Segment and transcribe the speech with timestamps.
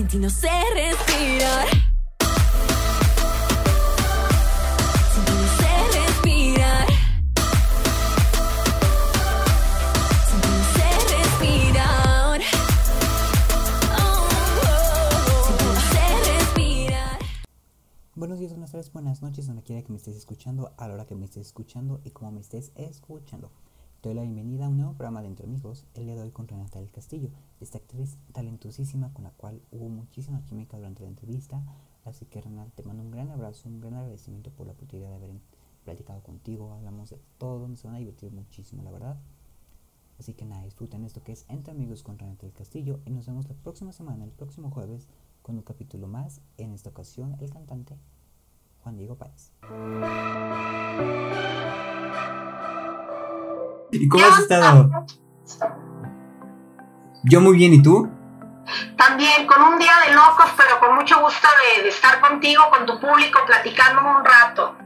[0.00, 1.68] Sin ti no sé respirar.
[5.12, 5.26] Sin
[5.92, 6.86] respirar.
[10.26, 10.40] Sin
[11.18, 12.40] respirar.
[13.92, 14.28] Oh,
[14.62, 17.18] oh, no sé respirar.
[18.14, 21.04] Buenos días, buenas tardes, buenas noches, donde quiera que me estés escuchando, a la hora
[21.04, 23.52] que me estés escuchando y como me estés escuchando.
[24.02, 26.48] Doy la bienvenida a un nuevo programa de Entre Amigos, el día de hoy con
[26.48, 27.28] Renata del Castillo,
[27.60, 31.62] esta actriz talentosísima con la cual hubo muchísima química durante la entrevista.
[32.06, 35.16] Así que Renata, te mando un gran abrazo, un gran agradecimiento por la oportunidad de
[35.16, 35.30] haber
[35.84, 39.18] platicado contigo, hablamos de todo, se van a divertir muchísimo, la verdad.
[40.18, 43.26] Así que nada, disfruten esto que es Entre Amigos con Renata del Castillo y nos
[43.26, 45.08] vemos la próxima semana, el próximo jueves,
[45.42, 47.98] con un capítulo más, en esta ocasión el cantante
[48.82, 49.52] Juan Diego Páez.
[53.92, 54.90] ¿Y cómo has estado?
[57.24, 58.08] Yo muy bien, ¿y tú?
[58.96, 62.86] También con un día de locos, pero con mucho gusto de, de estar contigo, con
[62.86, 64.76] tu público, platicándome un rato.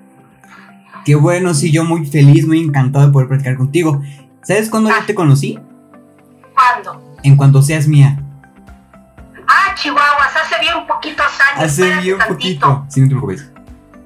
[1.05, 4.01] Qué bueno, sí, yo muy feliz, muy encantado de poder platicar contigo.
[4.43, 5.59] ¿Sabes cuándo yo te conocí?
[6.55, 7.15] ¿Cuándo?
[7.23, 8.19] En cuanto seas mía.
[9.47, 11.65] Ah, Chihuahuas, hace bien poquitos años.
[11.65, 12.28] Hace bien tantito.
[12.67, 12.87] poquito.
[12.89, 13.50] Sí, no te preocupes.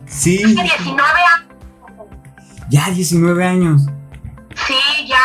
[0.07, 1.49] Sí, Hace 19 años.
[2.69, 3.87] ya 19 años.
[4.67, 5.19] Sí, ya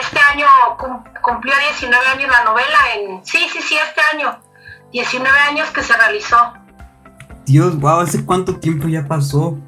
[0.00, 0.46] este año
[0.78, 3.24] cum- cumplió 19 años la novela en...
[3.24, 4.38] Sí, sí, sí, este año.
[4.92, 6.36] 19 años que se realizó.
[7.46, 9.58] Dios, wow, ¿hace cuánto tiempo ya pasó?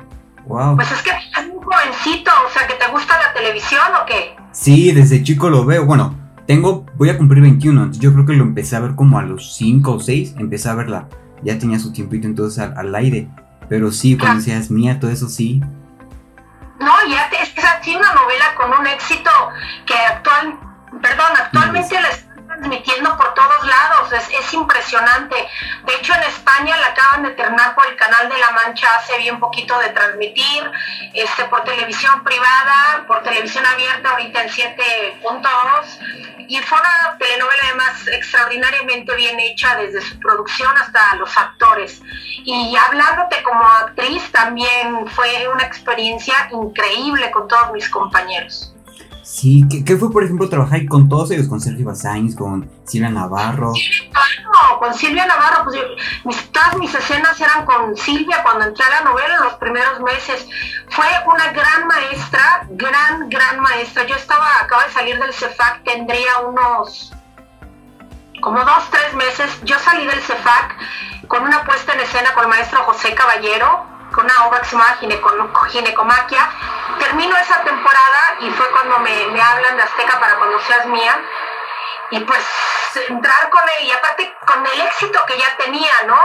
[0.46, 0.76] Wow.
[0.76, 4.36] Pues es que es muy jovencito, o sea, que te gusta la televisión o qué?
[4.52, 5.84] Sí, desde chico lo veo.
[5.84, 6.14] Bueno,
[6.46, 9.22] tengo, voy a cumplir 21, entonces yo creo que lo empecé a ver como a
[9.22, 11.08] los 5 o 6, empecé a verla.
[11.42, 13.28] Ya tenía su tiempito entonces al, al aire.
[13.68, 15.60] Pero sí, cuando seas mía, todo eso sí.
[16.78, 19.30] No, ya te, es que es así una novela con un éxito
[19.86, 20.58] que actual,
[21.02, 22.27] perdón, actualmente la están
[22.58, 25.36] transmitiendo por todos lados, es, es impresionante.
[25.84, 29.18] De hecho, en España la acaban de terminar por el Canal de la Mancha hace
[29.18, 30.70] bien poquito de transmitir,
[31.14, 36.46] este, por televisión privada, por televisión abierta, ahorita en 7.2.
[36.48, 42.00] Y fue una telenovela además extraordinariamente bien hecha desde su producción hasta los actores.
[42.44, 48.72] Y hablándote como actriz también fue una experiencia increíble con todos mis compañeros.
[49.30, 51.48] Sí, ¿qué, qué fue por ejemplo trabajar con todos ellos?
[51.48, 53.72] Con Sergio Basáñez, con Silvia Navarro.
[54.42, 55.78] No, con Silvia Navarro, pues
[56.24, 60.00] mis, todas mis escenas eran con Silvia cuando entré a la novela en los primeros
[60.00, 60.48] meses.
[60.88, 64.06] Fue una gran maestra, gran, gran maestra.
[64.06, 67.12] Yo estaba, acabo de salir del CEFAC, tendría unos
[68.40, 69.60] como dos, tres meses.
[69.64, 70.74] Yo salí del CEFAC
[71.28, 73.84] con una puesta en escena con el maestro José Caballero,
[74.24, 76.50] una obra que se llamaba Gineco- Ginecomaquia.
[76.98, 81.20] Termino esa temporada y fue cuando me, me hablan de Azteca para cuando seas mía
[82.10, 82.44] y pues
[83.08, 86.18] entrar con él y aparte con el éxito que ya tenía, ¿no?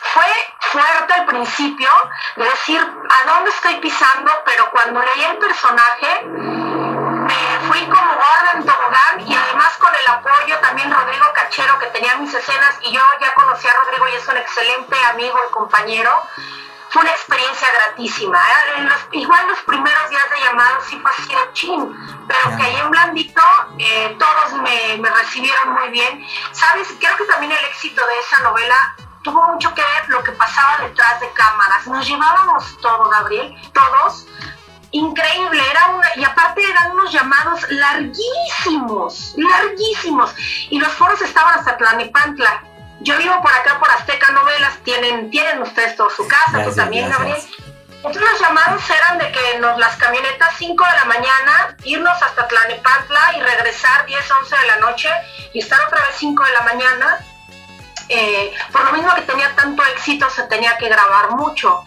[0.00, 0.26] Fue
[0.60, 1.90] fuerte al principio
[2.36, 8.52] de decir a dónde estoy pisando, pero cuando leí el personaje me fui como gorda
[8.54, 12.92] en tobogán y además con el apoyo también Rodrigo Cachero que tenía mis escenas y
[12.92, 16.22] yo ya conocí a Rodrigo y es un excelente amigo y compañero.
[16.94, 18.38] Fue una experiencia gratísima.
[18.76, 21.92] En los- igual los primeros días de llamado sí fue así de chin,
[22.28, 23.42] pero que ahí en Blandito
[23.80, 26.24] eh, todos me, me recibieron muy bien.
[26.52, 28.94] Sabes, creo que también el éxito de esa novela
[29.24, 31.84] tuvo mucho que ver lo que pasaba detrás de cámaras.
[31.88, 34.28] Nos llevábamos todo, Gabriel, todos.
[34.92, 40.32] Increíble, era una, y aparte eran unos llamados larguísimos, larguísimos.
[40.70, 42.62] Y los foros estaban hasta Tlanepantla.
[43.00, 46.80] Yo vivo por acá por Azteca Novelas, tienen, tienen ustedes todo su casa, Gracias, tú
[46.80, 47.10] también.
[47.10, 47.38] Gabriel.
[47.96, 52.46] Entonces los llamados eran de que nos las camionetas 5 de la mañana, irnos hasta
[52.46, 55.08] Tlanepantla y regresar 10, 11 de la noche
[55.54, 57.18] y estar otra vez 5 de la mañana.
[58.10, 61.84] Eh, por lo mismo que tenía tanto éxito, se tenía que grabar mucho.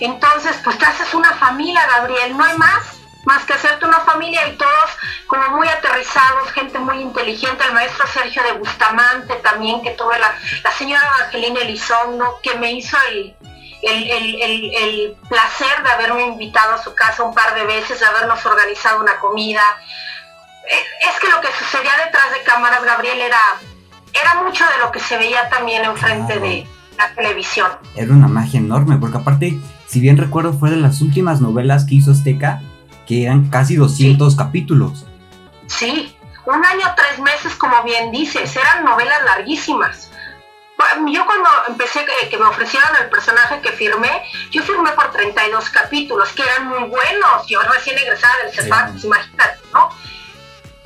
[0.00, 2.97] Entonces, pues te haces una familia, Gabriel, no hay más,
[3.28, 4.90] más que hacerte una familia y todos
[5.26, 10.30] como muy aterrizados, gente muy inteligente, el maestro Sergio de Bustamante también, que tuve la,
[10.64, 13.36] la señora Evangelina Elizondo, que me hizo el,
[13.82, 18.00] el, el- el- el placer de haberme invitado a su casa un par de veces,
[18.00, 19.62] de habernos organizado una comida.
[20.66, 23.38] Es, es que lo que sucedía detrás de cámaras, Gabriel, era,
[24.20, 26.40] era mucho de lo que se veía también enfrente Claro.
[26.40, 26.66] de
[26.96, 27.70] la televisión.
[27.94, 31.94] Era una magia enorme, porque aparte, si bien recuerdo, fue de las últimas novelas que
[31.96, 32.60] hizo Azteca,
[33.08, 35.06] que eran casi 200 capítulos.
[35.66, 36.14] Sí,
[36.44, 40.10] un año, tres meses, como bien dices, eran novelas larguísimas.
[41.12, 44.22] Yo cuando empecé, que, que me ofrecieron el personaje que firmé,
[44.52, 47.46] yo firmé por 32 capítulos, que eran muy buenos.
[47.48, 48.92] Yo recién egresada del CEPAC, Sí.
[48.92, 49.90] pues imagínate, ¿no?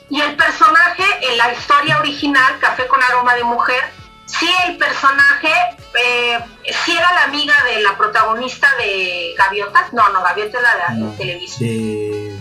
[0.09, 3.83] Y el personaje, en la historia original, Café con aroma de mujer,
[4.27, 5.53] sí el personaje,
[6.01, 6.39] eh,
[6.85, 9.93] sí era la amiga de la protagonista de Gaviotas.
[9.93, 11.71] No, no, Gaviota es la de, No, televisión.
[11.71, 12.39] de...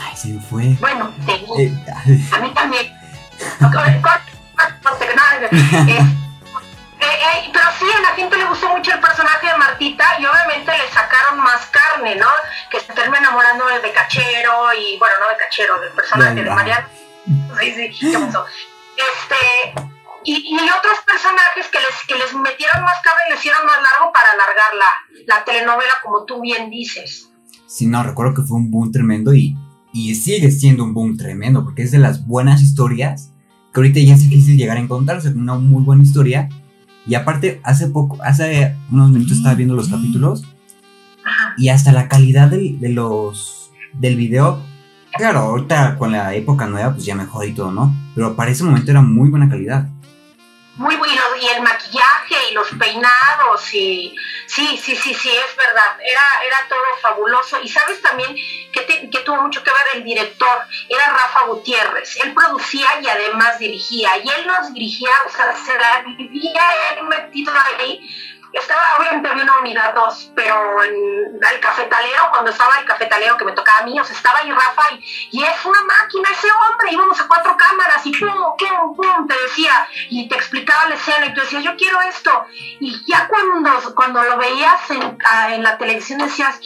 [0.00, 0.64] Ay, se me fue.
[0.80, 1.72] Bueno, de, Eh,
[2.32, 2.92] a mí también.
[6.98, 10.18] Eh, eh, eh, pero sí, a la gente le gustó mucho el personaje de Martita
[10.18, 12.26] y obviamente le sacaron más carne, ¿no?
[12.70, 16.50] Que se termina enamorando de Cachero y, bueno, no de Cachero, del personaje de.
[16.50, 16.88] Mariana.
[17.60, 18.46] Sí, sí, ¿qué pasó?
[18.96, 19.86] Este,
[20.24, 23.76] y, y otros personajes que les, que les metieron más carne y les hicieron más
[23.76, 27.30] largo para alargar la, la telenovela, como tú bien dices.
[27.66, 29.56] Sí, no, recuerdo que fue un boom tremendo y,
[29.92, 33.32] y sigue siendo un boom tremendo porque es de las buenas historias
[33.72, 36.48] que ahorita ya es difícil llegar a encontrarse una muy buena historia.
[37.06, 40.44] Y aparte, hace poco, hace unos minutos estaba viendo los capítulos
[41.22, 41.54] Ajá.
[41.58, 44.62] y hasta la calidad del, de los, del video.
[45.18, 47.92] Claro, ahorita con la época nueva pues ya mejor y todo, ¿no?
[48.14, 49.86] Pero para ese momento era muy buena calidad.
[50.76, 54.14] Muy bueno, y el maquillaje y los peinados y
[54.46, 57.58] sí, sí, sí, sí, es verdad, era, era todo fabuloso.
[57.62, 58.36] Y sabes también
[58.72, 60.58] que, que tuvo mucho que ver el director,
[60.90, 62.18] era Rafa Gutiérrez.
[62.22, 66.62] Él producía y además dirigía, y él nos dirigía, o sea, se la vivía
[66.98, 68.00] él metido ahí.
[68.52, 73.44] Estaba obviamente había una unidad 2, pero en el cafetalero, cuando estaba el cafetalero que
[73.44, 74.82] me tocaba a mí, o sea, estaba ahí Rafa
[75.30, 79.34] y, es una máquina ese hombre, íbamos a cuatro cámaras y pum, pum, pum, te
[79.42, 82.46] decía, y te explicaba la escena y tú decías, yo quiero esto.
[82.80, 85.18] Y ya cuando, cuando lo veías en,
[85.52, 86.58] en la televisión decías,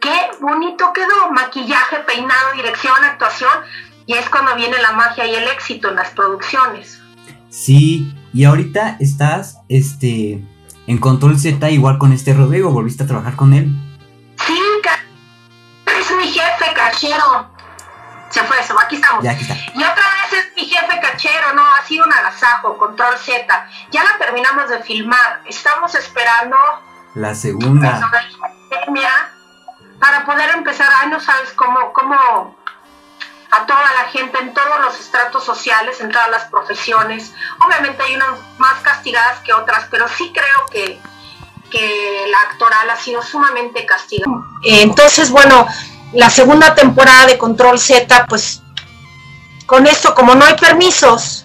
[0.00, 3.64] qué bonito quedó, maquillaje, peinado, dirección, actuación,
[4.06, 7.00] y es cuando viene la magia y el éxito en las producciones.
[7.48, 10.42] Sí, y ahorita estás, este,
[10.90, 13.70] en Control Z igual con este Rodrigo, volviste a trabajar con él.
[14.44, 14.60] Sí,
[15.86, 17.48] es mi jefe cachero.
[18.28, 19.22] Se fue, se fue, aquí estamos.
[19.22, 19.54] Ya aquí está.
[19.54, 23.68] Y otra vez es mi jefe cachero, no, ha sido un agasajo, control Z.
[23.92, 26.56] Ya la terminamos de filmar, estamos esperando
[27.14, 27.92] La segunda.
[28.00, 28.10] la
[28.70, 29.10] pandemia
[30.00, 32.56] para poder empezar, ay, no sabes cómo, cómo
[33.50, 37.32] a toda la gente en todos los estratos sociales, en todas las profesiones.
[37.66, 41.00] Obviamente hay unas más castigadas que otras, pero sí creo que,
[41.70, 44.32] que la actoral ha sido sumamente castigada.
[44.62, 45.66] Entonces, bueno,
[46.12, 48.62] la segunda temporada de Control Z, pues
[49.66, 51.44] con esto, como no hay permisos,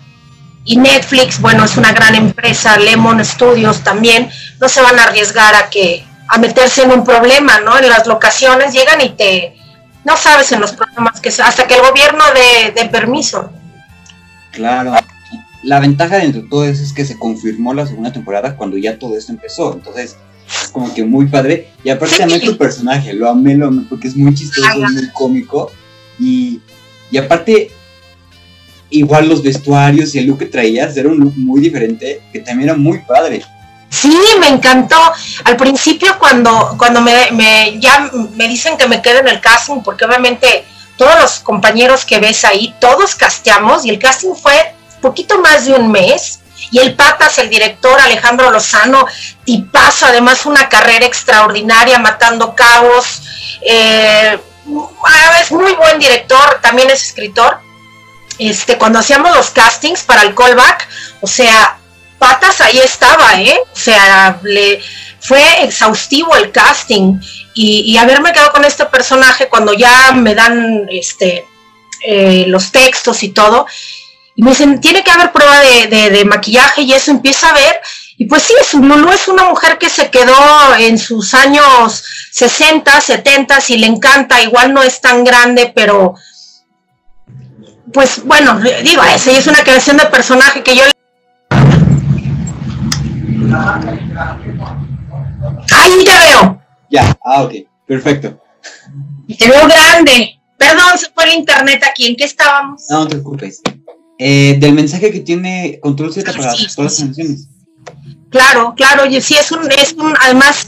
[0.66, 5.54] y Netflix, bueno, es una gran empresa, Lemon Studios también, no se van a arriesgar
[5.54, 7.78] a que a meterse en un problema, ¿no?
[7.78, 9.56] En las locaciones llegan y te
[10.06, 13.52] no sabes en los problemas que hasta que el gobierno dé de permiso.
[14.52, 14.94] Claro.
[15.64, 19.00] La ventaja dentro de todo eso es que se confirmó la segunda temporada cuando ya
[19.00, 19.74] todo esto empezó.
[19.74, 20.16] Entonces,
[20.48, 21.70] es como que muy padre.
[21.84, 25.72] Y aparte amé tu personaje, lo amé, lo amé, porque es muy chistoso, muy cómico.
[26.20, 26.62] Y,
[27.10, 27.72] y aparte,
[28.92, 32.70] igual los vestuarios y el look que traías era un look muy diferente, que también
[32.70, 33.44] era muy padre.
[33.96, 35.00] Sí, me encantó.
[35.46, 40.06] Al principio cuando, cuando me, ya me dicen que me quede en el casting, porque
[40.06, 40.66] obviamente
[40.98, 45.74] todos los compañeros que ves ahí, todos casteamos y el casting fue poquito más de
[45.74, 46.40] un mes.
[46.72, 49.06] Y el Patas, el director Alejandro Lozano,
[49.46, 53.22] tipazo, además una carrera extraordinaria, matando cabos.
[53.62, 54.40] eh,
[55.06, 57.60] ah, es muy buen director, también es escritor.
[58.40, 60.88] Este, cuando hacíamos los castings para el callback,
[61.22, 61.78] o sea,
[62.18, 63.58] Patas ahí estaba, ¿eh?
[63.74, 64.82] O sea, le
[65.20, 67.20] fue exhaustivo el casting
[67.56, 71.46] y, haberme quedado con este personaje cuando ya me dan este
[72.02, 73.66] eh, los textos y todo
[74.36, 77.76] y me dicen tiene que haber prueba de, maquillaje y eso empieza a ver
[78.18, 83.60] y pues sí, Lulu es una mujer que se quedó en sus años 60, 70
[83.70, 86.16] y le encanta, igual no es tan grande, pero
[87.94, 90.84] pues bueno, digo, esa es una creación de personaje que yo
[95.72, 96.62] Ahí te veo.
[96.90, 97.54] Ya, ah, ok,
[97.88, 98.42] perfecto.
[99.38, 100.40] Te veo grande.
[100.58, 102.08] Perdón, se fue el internet aquí.
[102.08, 102.84] ¿En qué estábamos?
[102.90, 103.62] No, no te preocupes.
[104.18, 107.48] Eh, del mensaje que tiene Control Z para Sí, todas las canciones.
[108.30, 109.04] Claro, claro.
[109.04, 110.68] Oye, sí, es un, es un, además,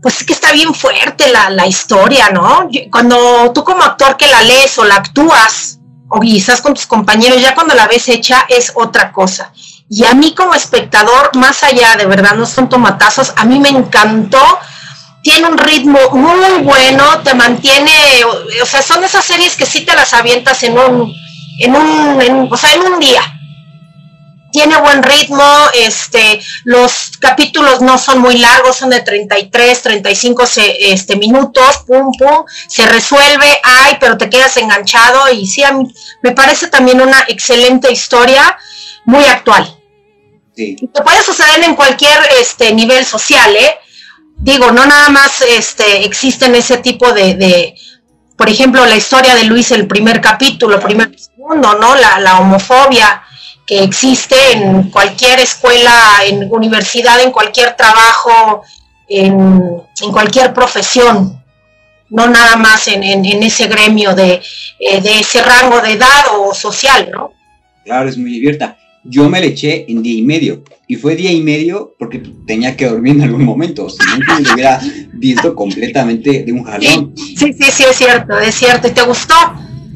[0.00, 2.68] pues es que está bien fuerte la, la historia, ¿no?
[2.90, 7.40] Cuando tú como actor que la lees o la actúas, o quizás con tus compañeros,
[7.40, 9.52] ya cuando la ves hecha es otra cosa.
[9.88, 13.68] Y a mí como espectador, más allá de verdad, no son tomatazos, a mí me
[13.68, 14.42] encantó.
[15.22, 17.92] Tiene un ritmo muy bueno, te mantiene,
[18.62, 21.14] o, sea, son esas series que sí te las avientas en un,
[21.60, 23.22] en un, o sea, en un día.
[24.50, 25.42] tiene buen ritmo,
[25.74, 32.10] este, los capítulos no son muy largos, son de 33, 35 se- este, minutos, pum,
[32.18, 35.90] pum, se resuelve, ay, pero te quedas enganchado y sí, a mí
[36.22, 38.58] me parece también una excelente historia,
[39.04, 39.64] muy actual.
[40.54, 40.76] Sí.
[40.80, 43.78] Y que puede suceder en cualquier este, nivel social, ¿eh?
[44.36, 47.74] Digo, no nada más este, existen ese tipo de, de,
[48.36, 51.94] por ejemplo, la historia de Luis, el primer capítulo, primer segundo, ¿no?
[51.94, 53.22] La, la homofobia
[53.66, 58.62] que existe en cualquier escuela, en universidad, en cualquier trabajo,
[59.08, 61.42] en, en cualquier profesión,
[62.10, 64.42] no nada más en, en- en ese gremio de,
[64.80, 67.32] eh, de ese rango de edad o social, ¿no?
[67.84, 68.76] Claro, es muy abierta.
[69.04, 70.62] Yo me le eché en día y medio.
[70.86, 73.88] Y fue día y medio porque tenía que dormir en algún momento.
[73.88, 74.80] Si no, me lo hubiera
[75.14, 77.12] visto completamente de un jalón.
[77.16, 78.88] Sí, sí, sí, es cierto, es cierto.
[78.88, 79.34] ¿Y te gustó?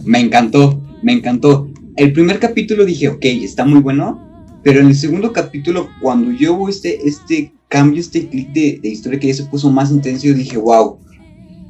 [0.04, 1.68] Me encantó, me encantó.
[1.96, 4.22] El primer capítulo dije, ok, está muy bueno.
[4.62, 8.88] Pero en el segundo capítulo, cuando yo hubo este, este cambio, este clic de, de
[8.88, 10.98] historia que ya se puso más intenso, yo dije, wow.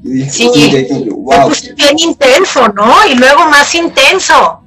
[0.02, 0.48] Yo dije, Sí.
[0.54, 1.52] sí, wow.
[1.52, 2.94] Se puso bien intenso, ¿no?
[3.12, 4.60] Y luego más intenso.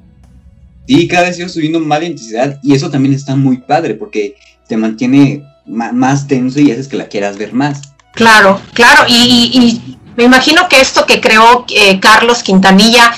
[0.97, 4.35] Sí, cada vez iba subiendo más la intensidad y eso también está muy padre porque
[4.67, 7.79] te mantiene ma- más tenso y haces que la quieras ver más.
[8.13, 9.05] Claro, claro.
[9.07, 13.13] Y, y- y me imagino que esto que creó eh, Carlos Quintanilla,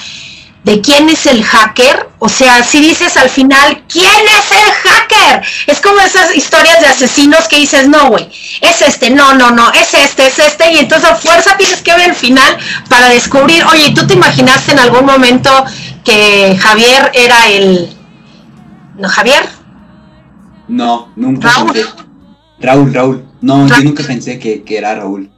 [0.66, 5.42] de quién es el hacker, o sea, si dices al final, ¿quién es el hacker?
[5.66, 8.28] Es como esas historias de asesinos que dices, no, güey,
[8.62, 11.96] es este, no, no, no, es este, es este, y entonces a fuerza tienes que
[11.96, 12.58] ver el final
[12.90, 15.50] para descubrir, oye, ¿tú te imaginaste en algún momento
[16.04, 17.90] que Javier era el...
[18.98, 19.44] ¿No, Javier?
[20.68, 21.72] No, nunca Raúl.
[21.74, 21.90] pensé.
[22.60, 23.26] Raúl, Raúl.
[23.42, 25.32] No, yo nunca pensé que, que era Raúl.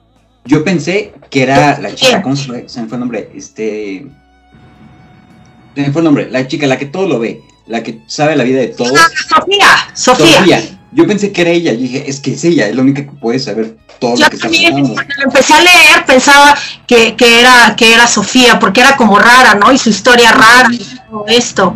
[0.46, 2.70] Yo pensé que era la chica, ¿cómo se fue?
[2.70, 3.32] Se me fue el nombre.
[3.34, 4.06] Este.
[5.76, 6.30] Se me fue el nombre.
[6.30, 7.42] La chica, la que todo lo ve.
[7.66, 8.92] La que sabe la vida de todos.
[9.00, 10.40] Ah, Sofía, Sofía.
[10.40, 10.80] Sofía.
[10.94, 11.74] Yo pensé que era ella.
[11.74, 14.30] Yo dije, es que es ella, es la única que puede saber todo Yo lo
[14.30, 14.94] que está también, pasando.
[14.94, 16.56] cuando lo empecé a leer, pensaba
[16.88, 19.72] que, que era, que era Sofía, porque era como rara, ¿no?
[19.72, 21.76] Y su historia rara y todo esto.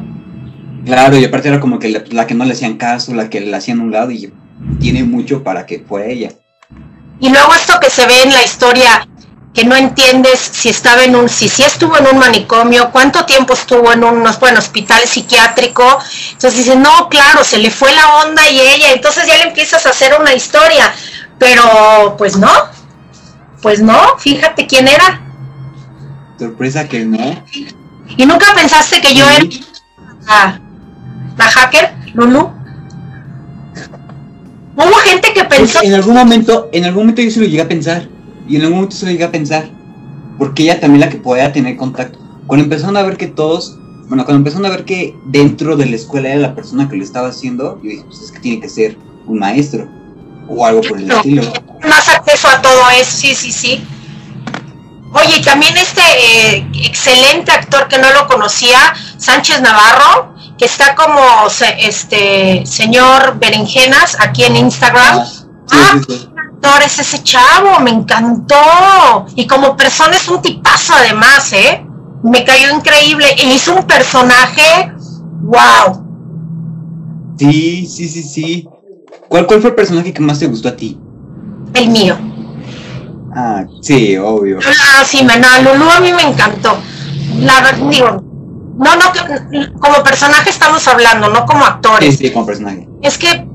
[0.86, 3.42] Claro, y aparte era como que la, la que no le hacían caso, la que
[3.42, 4.32] le hacían un lado y
[4.80, 6.32] tiene mucho para que fuera ella.
[7.20, 9.08] Y luego esto que se ve en la historia,
[9.58, 13.56] que no entiendes si estaba en un, si sí estuvo en un manicomio, cuánto tiempo
[13.56, 15.98] estuvo en un bueno, hospital psiquiátrico.
[16.34, 19.84] Entonces dices, no, claro, se le fue la onda y ella, entonces ya le empiezas
[19.88, 20.94] a hacer una historia.
[21.40, 22.52] Pero, pues no,
[23.64, 25.24] pues no, fíjate quién era.
[26.38, 27.44] Sorpresa que no.
[28.16, 29.44] Y nunca pensaste que yo era
[30.28, 30.62] la,
[31.36, 32.54] la hacker, Lulu.
[34.76, 37.62] Hubo gente que Pues, pensó, en algún momento, en algún momento yo se lo llegué
[37.64, 38.17] a pensar.
[38.48, 39.70] Y en algún momento se lo llegué a pensar.
[40.38, 42.20] Porque ella también la que podía tener contacto.
[42.46, 43.78] Cuando empezaron a ver que todos,
[44.08, 47.04] bueno, cuando empezaron a ver que dentro de la escuela era la persona que lo
[47.04, 49.88] estaba haciendo, yo dije, pues es que tiene que ser un maestro.
[50.48, 51.18] O algo por el No.
[51.18, 51.42] estilo.
[51.90, 53.84] más acceso a todo eso, sí, sí, sí.
[55.14, 58.78] Oye, y también este eh, excelente actor que no lo conocía,
[59.18, 65.20] Sánchez Navarro, que está como se- este señor Berenjenas aquí en Instagram.
[65.20, 65.26] Ah,
[65.70, 66.30] sí, Ah, sí, sí.
[66.36, 68.56] actor es ese chavo, me encantó.
[69.36, 71.86] Y como persona es un tipazo además, ¿eh?
[72.24, 73.28] Me cayó increíble.
[73.38, 74.92] Y hizo un personaje,
[75.42, 76.04] wow.
[77.38, 78.70] Sí, sí, sí, sí.
[79.28, 81.00] ¿Cuál, ¿Cuál fue el personaje que más te gustó a ti?
[81.74, 82.18] El mío.
[83.36, 84.60] Ah, sí, obvio.
[84.66, 86.78] Ah, sí, me, no, Lulu a mí me encantó.
[87.40, 88.24] La verdad, digo,
[88.78, 92.18] no, no, como personaje estamos hablando, no como Sí, actores.
[92.18, 92.88] sí, como personaje.
[93.02, 93.48] Es que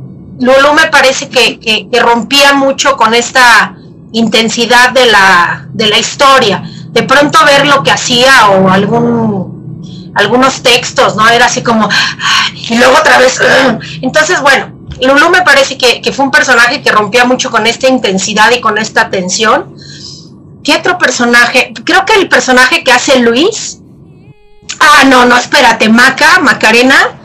[0.42, 3.76] Lulu me parece que, que- rompía mucho con esta
[4.12, 6.62] intensidad de la, de la historia.
[6.90, 11.26] De pronto ver lo que hacía o algún algunos textos, ¿no?
[11.28, 11.88] Era así como,
[12.54, 13.40] y luego otra vez,
[14.02, 14.70] entonces bueno,
[15.00, 18.60] Lulu me parece que, que fue un personaje que rompía mucho con esta intensidad y
[18.60, 19.74] con esta tensión.
[20.62, 21.72] ¿Qué otro personaje?
[21.84, 23.78] Creo que el personaje que hace Luis.
[24.80, 27.20] Ah, no, no, espérate, Maca, Macarena,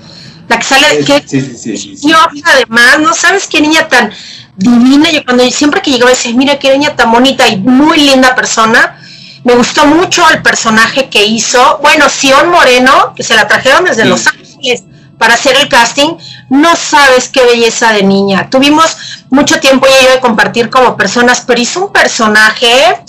[0.48, 2.12] la que sale, que Sí, sí, sí.
[2.46, 4.12] además, no sabes qué niña tan
[4.56, 5.12] divina.
[5.12, 9.00] Yo cuando siempre que llegaba decía, mira qué niña tan bonita y muy linda persona.
[9.44, 11.80] Me gustó mucho el personaje que hizo.
[11.82, 14.10] Bueno, Sion Moreno, que se la trajeron desde Sí.
[14.10, 14.84] Los Ángeles
[15.18, 16.16] para hacer el casting.
[16.50, 18.50] No sabes qué belleza de niña.
[18.50, 18.98] Tuvimos
[19.30, 23.02] mucho tiempo ella y yo de compartir como personas, pero hizo un personaje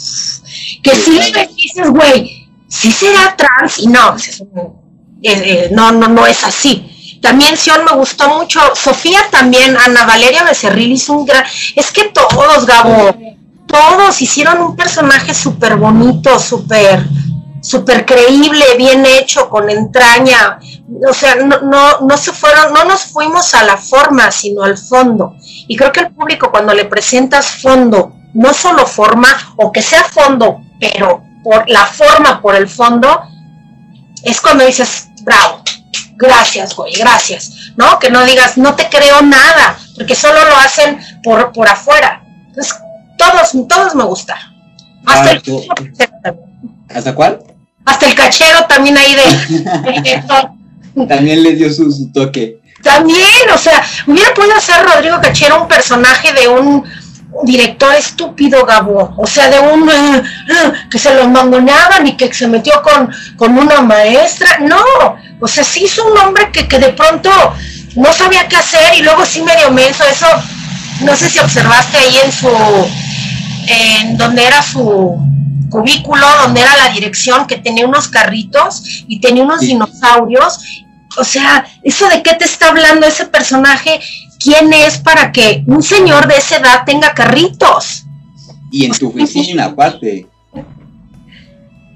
[0.83, 4.45] que Sí, le dices, güey, sí será trans y no, es eh,
[5.23, 6.95] eh, no, no, no es así.
[7.21, 8.61] También Sion me gustó mucho.
[8.75, 11.45] Sofía también, Ana Valeria Becerril hizo un gran.
[11.75, 13.17] Es que todos, Gabo,
[13.67, 17.05] todos hicieron un personaje súper bonito, súper,
[17.61, 20.59] súper creíble, bien hecho, con entraña.
[21.09, 24.79] O sea, no, no, no se fueron, no nos fuimos a la forma, sino al
[24.79, 25.35] fondo.
[25.67, 30.05] Y creo que el público cuando le presentas fondo, no solo forma, o que sea
[30.05, 33.23] fondo, pero por la forma, por el fondo,
[34.23, 35.58] es cuando dices, bravo,
[36.17, 37.99] gracias, güey, gracias, ¿no?
[37.99, 42.23] Que no digas, no te creo nada, porque solo lo hacen por, por afuera.
[42.49, 42.75] Entonces,
[43.17, 44.57] todos, todos me gustaron.
[45.07, 46.39] Hasta, Ah, el,
[46.95, 47.39] ¿Hasta cuál?
[47.85, 50.23] hasta el cachero también ahí de...
[51.07, 52.61] También le dio su, su toque.
[52.83, 56.85] También, o sea, hubiera podido ser Rodrigo Cachero un personaje de un
[57.45, 62.33] director estúpido, Gabo, o sea, de un eh, eh, que se lo mangoneaban y que
[62.33, 64.77] se metió con, con una maestra, no,
[65.41, 67.31] o sea, sí hizo un hombre que, que de pronto
[67.97, 70.27] no sabía qué hacer y luego sí medio menso, eso,
[71.01, 72.49] no sé si observaste ahí en su,
[73.69, 75.17] en donde era su
[75.71, 79.69] cubículo, donde era la dirección, que tenía unos carritos y tenía unos Sí.
[79.69, 80.61] dinosaurios
[81.17, 84.01] o sea, ¿eso de qué te está hablando ese personaje?
[84.39, 88.05] ¿Quién es para que un señor de esa edad tenga carritos?
[88.71, 90.27] Y en tu oficina, aparte.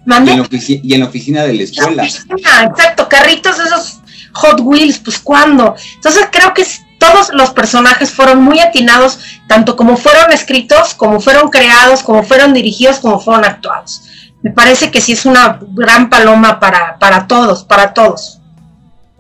[0.07, 2.05] Y en, la ofici- y en la oficina de la escuela.
[2.05, 4.01] Exacto, carritos esos
[4.35, 5.75] Hot Wheels, pues cuándo.
[5.97, 6.67] Entonces creo que
[6.99, 9.19] todos los personajes fueron muy atinados,
[9.49, 14.03] tanto como fueron escritos, como fueron creados, como fueron dirigidos, como fueron actuados.
[14.43, 18.41] Me parece que sí es una gran paloma para, para todos, para todos.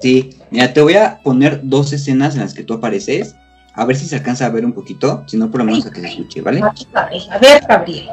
[0.01, 3.37] Sí, mira, te voy a poner dos escenas en las que tú apareces.
[3.75, 5.25] A ver si se alcanza a ver un poquito.
[5.29, 6.61] Si no, por lo menos a que se escuche, ¿vale?
[6.61, 8.09] A ver, Gabriel.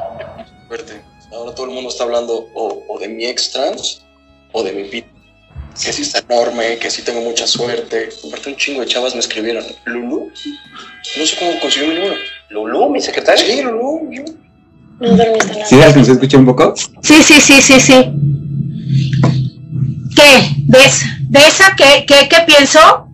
[0.68, 0.99] Fuerte.
[1.32, 4.02] Ahora todo el mundo está hablando o, o de mi ex trans
[4.52, 5.06] o de mi pit.
[5.82, 8.10] Que sí está enorme, que sí tengo mucha suerte.
[8.26, 9.64] Aparte un chingo de chavas me escribieron.
[9.84, 10.30] ¿Lulu?
[11.16, 12.14] No sé cómo consiguió mi número.
[12.50, 13.44] Lulú, mi secretaria.
[13.44, 14.10] Sí, Lulu.
[14.10, 14.24] yo.
[15.00, 15.66] No dormiste nada.
[15.66, 16.74] ¿Sí se alcanzó a escuchar un poco?
[16.76, 18.12] Sí, sí, sí, sí, sí.
[20.16, 20.50] ¿Qué?
[20.66, 21.06] ¿De esa?
[21.28, 23.06] ¿De esa qué, qué, qué pienso?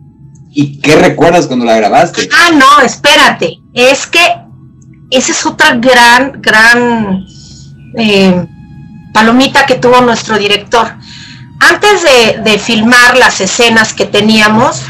[0.51, 2.29] ¿Y qué recuerdas cuando la grabaste?
[2.33, 3.59] Ah, no, espérate.
[3.75, 4.25] Es que
[5.11, 7.27] esa es otra gran, gran
[7.97, 8.47] eh,
[9.13, 10.95] palomita que tuvo nuestro director.
[11.61, 12.03] Antes
[12.45, 14.83] de, filmar las escenas que teníamos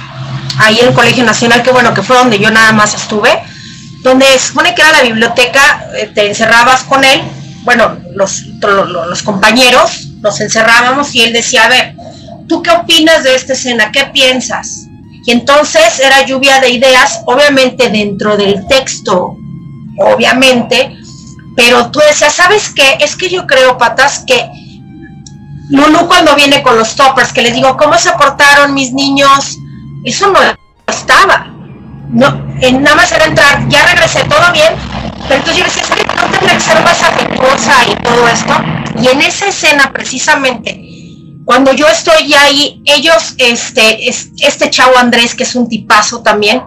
[0.58, 3.30] ahí en el Colegio Nacional, que bueno, que fue donde yo nada más estuve,
[4.02, 7.20] donde se supone que era la biblioteca, eh, te encerrabas con él,
[7.62, 11.94] bueno, los, lo- lo- los compañeros nos encerrábamos y él decía, a ver,
[12.48, 13.92] ¿tú qué opinas de esta escena?
[13.92, 14.86] ¿Qué piensas?
[15.24, 19.36] Y entonces era lluvia de ideas, obviamente dentro del texto,
[19.98, 20.96] obviamente,
[21.56, 22.98] pero tú decías, ¿sabes qué?
[23.00, 24.48] Es que yo creo, patas, que
[25.70, 29.56] Lulu cuando viene con los toppers, que les digo, ¿cómo se portaron mis niños?
[30.04, 30.38] Eso no
[30.86, 31.52] estaba.
[32.08, 34.74] No, nada más era entrar, ya regresé, todo bien,
[35.26, 38.54] pero entonces yo decía, es que no tendría que ser más afectuosa y todo esto.
[39.02, 40.80] Y en esa escena precisamente,
[41.44, 46.62] cuando yo estoy ahí, ellos, este, es- este chavo Andrés, que es un tipazo también,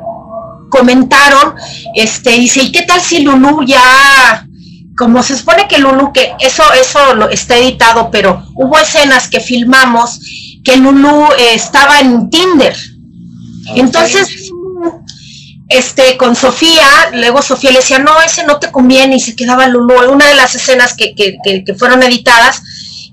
[0.70, 1.56] comentaron,
[1.96, 4.46] este, dice, ¿y qué tal si Lulu ya,
[5.00, 9.40] como se supone que Lulu, que eso, eso lo está editado, pero hubo escenas que
[9.40, 10.20] filmamos
[10.62, 12.76] que Lulu eh, estaba en Tinder.
[13.76, 14.52] Entonces,
[15.70, 19.70] este, con Sofía, luego Sofía le decía, no, ese no te conviene, y se quedaba
[19.70, 22.62] Lulu, una de las escenas que, que, que, que fueron editadas,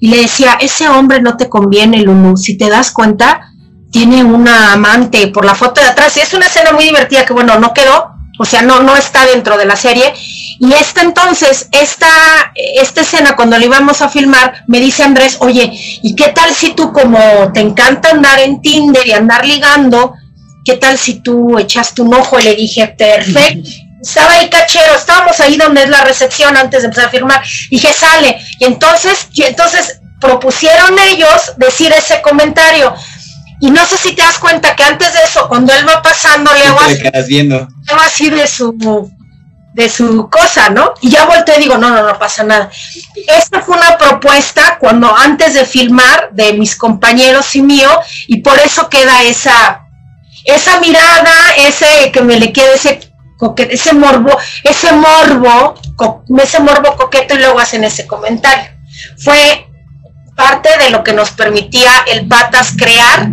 [0.01, 3.53] y le decía, ese hombre no te conviene, Lulu, si te das cuenta,
[3.92, 7.33] tiene una amante por la foto de atrás, y es una escena muy divertida que,
[7.33, 10.12] bueno, no quedó, o sea, no, no está dentro de la serie,
[10.59, 15.70] y esta entonces, esta, esta escena cuando la íbamos a filmar, me dice Andrés, oye,
[16.03, 20.14] ¿y qué tal si tú como te encanta andar en Tinder y andar ligando,
[20.64, 22.40] qué tal si tú echaste un ojo?
[22.40, 23.68] Y le dije, perfecto.
[24.01, 27.42] Estaba ahí cachero, estábamos ahí donde es la recepción antes de empezar a firmar.
[27.70, 28.40] Dije, sale.
[28.61, 32.94] Y entonces, y entonces propusieron ellos decir ese comentario.
[33.61, 36.53] Y no sé si te das cuenta que antes de eso, cuando él va pasando,
[36.53, 37.03] le hago así,
[38.21, 38.37] viendo.
[38.37, 39.11] de su
[39.73, 40.95] de su cosa, ¿no?
[41.03, 42.71] Y ya volteé y digo, no, no, no pasa nada.
[43.29, 47.90] Esta fue una propuesta cuando antes de filmar de mis compañeros y mío,
[48.27, 49.83] y por eso queda esa,
[50.47, 53.01] esa mirada, ese que me le queda ese
[53.38, 55.75] coque- ese morbo, ese morbo,
[56.42, 58.71] ese morbo coqueto y luego hacen ese comentario.
[59.19, 59.65] Fue
[60.37, 63.29] parte de lo que nos permitía el Patas crear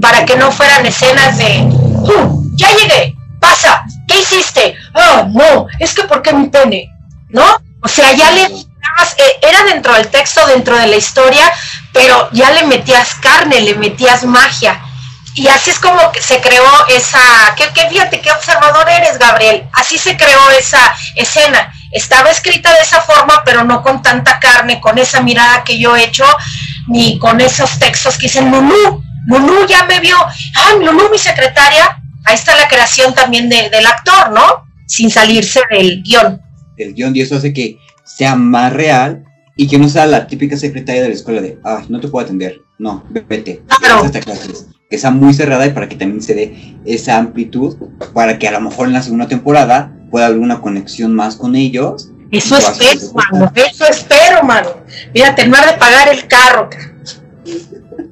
[0.00, 4.76] para que no fueran escenas de "Uh, ya llegué, pasa, ¿qué hiciste?
[4.94, 6.88] Ah, no, es que ¿por qué mi pene?
[7.30, 7.44] ¿No?
[7.82, 11.52] O sea, ya le eh, era dentro del texto, dentro de la historia,
[11.92, 14.80] pero ya le metías carne, le metías magia.
[15.34, 19.66] Y así es como se creó esa, que, que fíjate qué observador eres, Gabriel.
[19.72, 21.72] Así se creó esa escena.
[21.92, 25.96] Estaba escrita de esa forma, pero no con tanta carne, con esa mirada que yo
[25.96, 26.24] he hecho.
[26.88, 30.16] ni con esos textos que dicen Lulú, Lulú ya me vio,
[30.56, 34.64] ay, Lulú mi secretaria, ahí está la creación también de- del actor, ¿no?
[34.88, 36.40] Sin salirse del guion.
[36.76, 39.22] El guion y eso hace que sea más real
[39.56, 42.24] y que no sea la típica secretaria de la escuela de, ay, no te puedo
[42.24, 42.60] atender.
[42.80, 43.62] No, vete.
[43.78, 44.00] Claro.
[44.00, 44.48] haz esta clase".
[44.90, 47.76] Que sea muy cerrada y para que también se dé esa amplitud,
[48.12, 51.56] para que a lo mejor en la segunda temporada pueda haber una conexión más con
[51.56, 52.10] ellos.
[52.30, 54.76] Eso espero, mano, eso espero, mano.
[55.12, 56.78] Mira, terminar de pagar el carro, ca.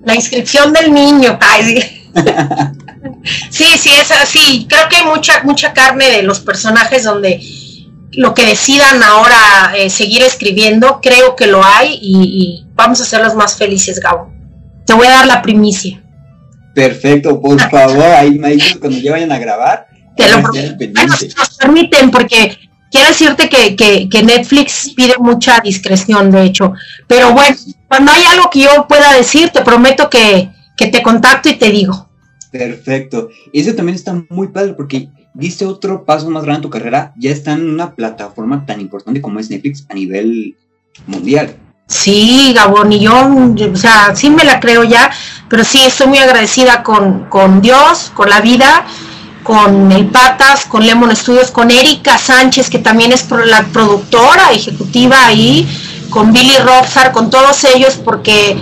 [0.04, 1.38] la inscripción del niño.
[1.40, 2.10] Ay, sí.
[3.50, 4.66] sí, sí, es así.
[4.68, 7.40] Creo que hay mucha, mucha carne de los personajes donde
[8.12, 13.04] lo que decidan ahora eh, seguir escribiendo, creo que lo hay y, y vamos a
[13.04, 14.32] hacerlos más felices, Gabo.
[14.84, 16.02] Te voy a dar la primicia.
[16.74, 19.89] Perfecto, por favor, ahí me dices cuando ya vayan a grabar.
[20.16, 22.58] Te lo nos permiten, porque
[22.90, 26.72] quiero decirte que, que, que Netflix pide mucha discreción, de hecho.
[27.06, 27.56] Pero bueno,
[27.88, 31.70] cuando hay algo que yo pueda decir, te prometo que, que te contacto y te
[31.70, 32.08] digo.
[32.50, 33.28] Perfecto.
[33.52, 37.12] Eso también está muy padre porque diste otro paso más grande en tu carrera.
[37.16, 40.56] Ya está en una plataforma tan importante como es Netflix a nivel
[41.06, 41.54] mundial.
[41.86, 43.12] Sí, Gabón, y yo,
[43.72, 45.10] o sea, sí me la creo ya,
[45.48, 48.86] pero sí estoy muy agradecida con, con Dios, con la vida,
[49.50, 55.26] con el Patas, con Lemon Studios, con Erika Sánchez, que también es la productora ejecutiva
[55.26, 55.68] ahí,
[56.08, 58.56] con Billy Robsar, con todos ellos, porque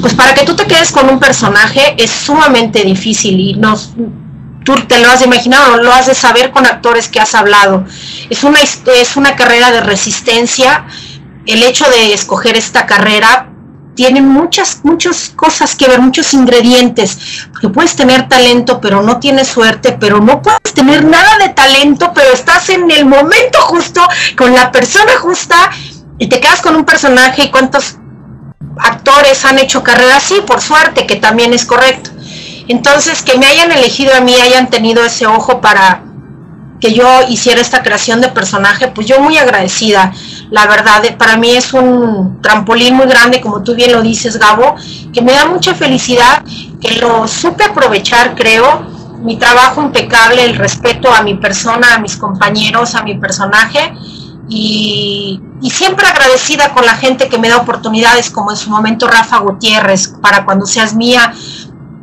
[0.00, 3.90] pues para que tú te quedes con un personaje es sumamente difícil y nos
[4.64, 7.34] tú te lo has de imaginar o lo has de saber con actores que has
[7.34, 7.84] hablado.
[8.30, 10.86] Es una es una carrera de resistencia.
[11.44, 13.50] El hecho de escoger esta carrera
[13.96, 19.48] tiene muchas muchas cosas que ver, muchos ingredientes, porque puedes tener talento, pero no tienes
[19.48, 24.00] suerte, pero no puedes tener nada de talento, pero estás en el momento justo
[24.36, 25.70] con la persona justa
[26.18, 27.96] y te quedas con un personaje y cuántos
[28.78, 32.10] actores han hecho carrera así, por suerte, que también es correcto.
[32.68, 36.02] Entonces, que me hayan elegido a mí, hayan tenido ese ojo para
[36.80, 40.12] que yo hiciera esta creación de personaje, pues yo muy agradecida.
[40.50, 44.38] La verdad, eh, para mí es un trampolín muy grande, como tú bien lo dices,
[44.38, 44.76] Gabo,
[45.12, 46.44] que me da mucha felicidad,
[46.80, 48.86] que lo supe aprovechar, creo,
[49.22, 53.92] mi trabajo impecable, el respeto a mi persona, a mis compañeros, a mi personaje,
[54.48, 59.08] y, y siempre agradecida con la gente que me da oportunidades, como en su momento
[59.08, 61.32] Rafa Gutiérrez, para cuando seas mía,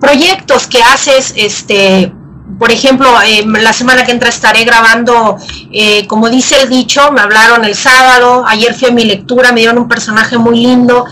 [0.02, 2.14] proyectos que haces, este,
[2.58, 5.38] por ejemplo, eh, la semana que entra estaré grabando,
[5.72, 9.62] eh, como dice el dicho, me hablaron el sábado, ayer fui a mi lectura, me
[9.62, 11.06] dieron un personaje muy lindo.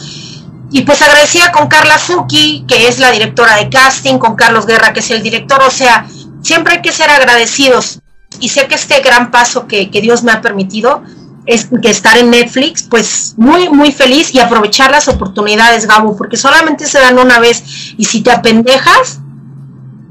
[0.72, 4.94] Y pues agradecida con Carla Zucchi, que es la directora de casting, con Carlos Guerra,
[4.94, 6.06] que es el director, o sea,
[6.42, 8.00] siempre hay que ser agradecidos.
[8.40, 11.04] Y sé que este gran paso que, que Dios me ha permitido
[11.46, 16.38] es que estar en Netflix, pues muy, muy feliz y aprovechar las oportunidades, Gabo, porque
[16.38, 19.20] solamente se dan una vez y si te apendejas,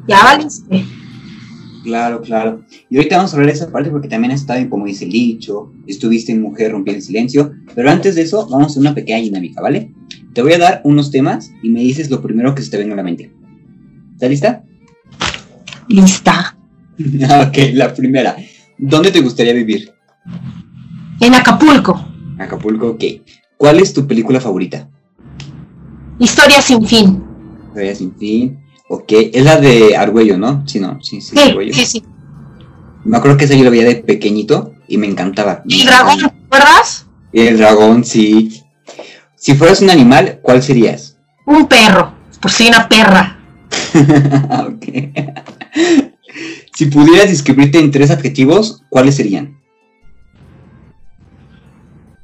[0.06, 0.99] ya valiste.
[1.82, 2.64] Claro, claro.
[2.88, 5.04] Y ahorita vamos a hablar de esa parte porque también has estado en, como dice
[5.06, 7.52] el dicho, estuviste en Mujer Rompiendo el Silencio.
[7.74, 9.92] Pero antes de eso, vamos a una pequeña dinámica, ¿vale?
[10.34, 12.94] Te voy a dar unos temas y me dices lo primero que se te venga
[12.94, 13.32] a la mente.
[14.12, 14.64] ¿Estás lista?
[15.88, 16.56] Lista.
[16.98, 18.36] ok, la primera.
[18.78, 19.90] ¿Dónde te gustaría vivir?
[21.20, 23.04] En Acapulco, Acapulco, ok.
[23.56, 24.88] ¿Cuál es tu película favorita?
[26.18, 27.22] historia sin fin.
[27.68, 28.59] Historia sin fin.
[28.92, 30.66] Ok, es la de Argüello, ¿no?
[30.66, 32.04] Sí, no, sí, sí, Sí, sí, sí.
[33.04, 35.62] Me acuerdo que esa yo la veía de pequeñito y me encantaba.
[35.64, 36.16] Y encantaba.
[36.16, 37.06] dragón, ¿recuerdas?
[37.32, 38.64] El dragón, sí.
[39.36, 41.16] Si fueras un animal, ¿cuál serías?
[41.46, 43.38] Un perro, por si una perra.
[44.66, 44.86] Ok.
[46.74, 49.60] Si pudieras describirte en tres adjetivos, ¿cuáles serían?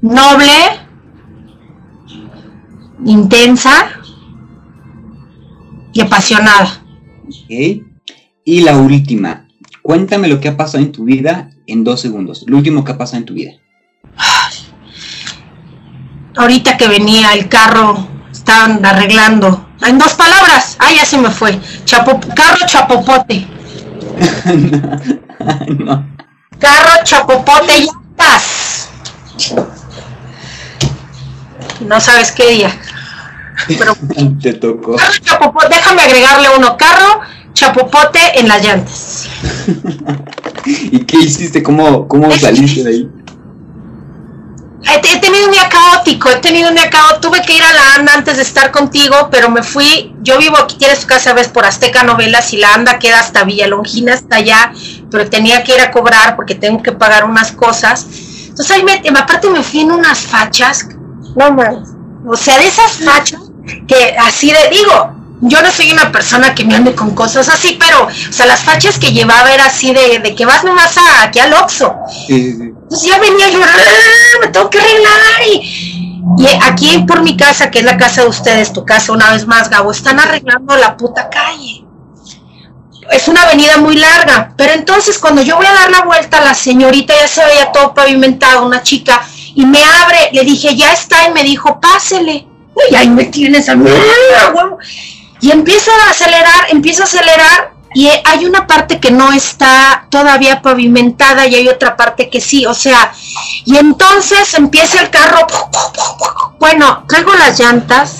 [0.01, 0.81] Noble,
[3.05, 3.96] intensa
[5.97, 6.83] y apasionada.
[7.27, 7.83] Ok.
[8.45, 9.49] Y la última,
[9.81, 12.45] cuéntame lo que ha pasado en tu vida en dos segundos.
[12.47, 13.53] Lo último que ha pasado en tu vida.
[16.37, 19.69] Ahorita que venía el carro, estaban arreglando.
[19.87, 21.59] En dos palabras, ah, ya se me fue.
[21.87, 23.47] Chapo, carro chapopote.
[25.79, 26.07] no.
[26.59, 28.91] Carro chapopote y llantas.
[31.89, 32.79] No sabes qué día.
[33.67, 33.97] Pero
[34.43, 34.97] Te tocó.
[34.97, 36.77] carro chapopote, déjame agregarle uno.
[36.77, 37.21] Carro
[37.53, 39.29] chapopote en las llantas.
[40.67, 41.63] ¿Y qué hiciste?
[41.63, 43.09] ¿Cómo, cómo saliste de ahí?
[44.83, 47.29] He, he tenido un día caótico, he tenido un día caótico.
[47.29, 50.15] Tuve que ir a la ANDA antes de estar contigo, pero me fui.
[50.23, 53.45] Yo vivo aquí, tienes tu casa, ves, por Azteca Novelas y la ANDA queda hasta
[53.45, 54.73] Villalongina, hasta allá,
[55.11, 58.07] pero tenía que ir a cobrar porque tengo que pagar unas cosas.
[58.49, 60.87] Entonces ahí me, aparte me fui en unas fachas.
[61.37, 61.96] No mames.
[62.27, 63.41] O sea, de esas fachas
[63.87, 65.13] que así de, digo,
[65.43, 68.63] yo no soy una persona que me ande con cosas así, pero, o sea, las
[68.65, 71.95] fachas que llevaba era así de, de que vas nomás a, aquí al Oxxo.
[72.27, 72.57] Sí.
[72.61, 77.71] Entonces ya venía yo, "Ah, me tengo que arreglar y, y aquí por mi casa,
[77.71, 80.97] que es la casa de ustedes, tu casa una vez más, Gabo, están arreglando la
[80.97, 81.85] puta calle.
[83.13, 86.55] Es una avenida muy larga, pero entonces cuando yo voy a dar la vuelta, la
[86.55, 89.23] señorita ya se veía todo pavimentado, una chica,
[89.57, 92.47] y me abre, le dije, ya está, y me dijo, pásele.
[92.91, 94.77] Y ahí me tienes a mí, ¡ah, huevo!
[95.41, 100.61] Y empiezo a acelerar, empiezo a acelerar, y hay una parte que no está todavía
[100.61, 103.15] pavimentada y hay otra parte que sí, o sea,
[103.65, 105.47] y entonces empieza el carro,
[106.61, 108.17] bueno, traigo las llantas,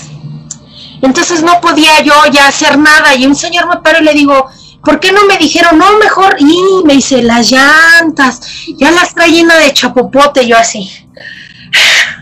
[1.03, 4.49] entonces no podía yo ya hacer nada y un señor me paró y le digo,
[4.87, 6.37] ¿por qué no me dijeron, no, mejor?
[6.39, 8.39] Y me dice, las llantas,
[8.77, 10.89] ya las trae llena de chapopote, yo así.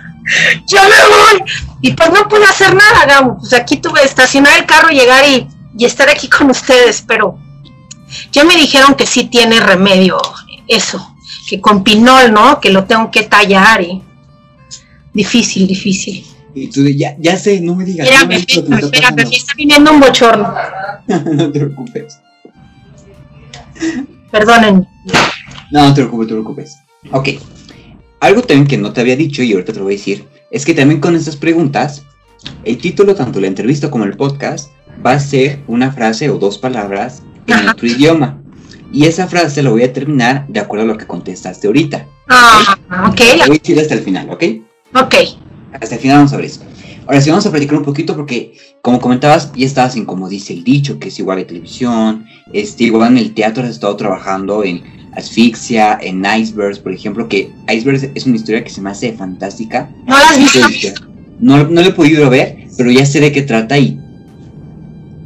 [0.66, 1.52] Ya me voy.
[1.82, 3.38] Y pues no pude hacer nada, Gabo.
[3.38, 5.48] Pues aquí tuve que estacionar el carro, llegar y,
[5.78, 7.38] y estar aquí con ustedes, pero
[8.32, 10.18] ya me dijeron que sí tiene remedio
[10.68, 11.16] eso,
[11.48, 12.60] que con pinol, ¿no?
[12.60, 14.02] Que lo tengo que tallar y
[15.14, 16.26] difícil, difícil.
[16.56, 18.10] Y tú de, ya, ya sé, no me digas.
[18.10, 20.56] no Espérame, me me está viniendo un bochorno.
[21.08, 22.18] no te preocupes.
[24.32, 24.88] Perdonen.
[25.72, 26.76] No, no te preocupes, no te preocupes.
[27.12, 27.30] Ok.
[28.20, 30.66] Algo también que no te había dicho y ahorita te lo voy a decir, es
[30.66, 32.04] que también con estas preguntas,
[32.64, 34.70] el título, tanto la entrevista como el podcast,
[35.06, 37.72] va a ser una frase o dos palabras en Ajá.
[37.74, 38.42] otro idioma.
[38.92, 42.08] Y esa frase la voy a terminar de acuerdo a lo que contestaste ahorita.
[42.30, 42.78] Ah,
[43.10, 44.44] ok, La voy a decir hasta el final, ¿ok?
[44.96, 45.16] ok.
[45.74, 46.62] Hasta el final vamos a ver eso.
[47.08, 50.54] Ahora sí, vamos a platicar un poquito porque, como comentabas, ya estabas en, como dice
[50.54, 54.64] el dicho, que es igual de televisión, este, igual en el teatro has estado trabajando
[54.64, 54.84] en
[55.16, 59.90] Asfixia, en Icebergs, por ejemplo, que Icebergs es una historia que se me hace fantástica.
[60.06, 61.02] ¿No las has visto?
[61.40, 64.00] No, no lo he podido ver, pero ya sé de qué trata y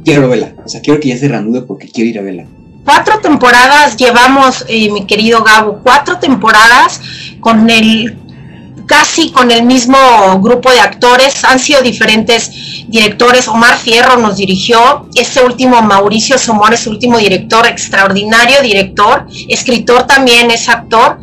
[0.04, 0.54] quiero verla.
[0.64, 2.46] O sea, quiero que ya se reanude porque quiero ir a verla.
[2.84, 7.00] Cuatro temporadas llevamos, eh, mi querido Gabo, cuatro temporadas
[7.40, 8.16] con el
[8.90, 9.96] casi con el mismo
[10.42, 12.50] grupo de actores, han sido diferentes
[12.88, 20.08] directores, Omar Fierro nos dirigió, este último Mauricio Somor es último director, extraordinario director, escritor
[20.08, 21.18] también es actor,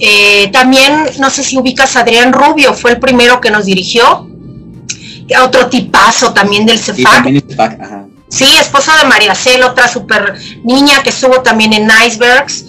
[0.00, 4.04] Eh, también no sé si ubicas a Adrián Rubio, fue el primero que nos dirigió,
[5.42, 7.56] otro tipazo también del CEFAC, también es.
[8.30, 12.64] Sí, esposa de María Cel, otra super niña que estuvo también en Icebergs.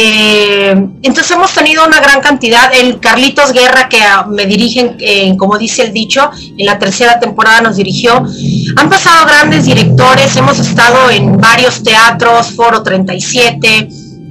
[0.00, 0.70] Eh,
[1.02, 2.72] entonces hemos tenido una gran cantidad.
[2.72, 4.96] El Carlitos Guerra, que me dirigen,
[5.36, 8.24] como dice el dicho, en la tercera temporada nos dirigió.
[8.76, 13.88] Han pasado grandes directores, hemos estado en varios teatros, Foro 37,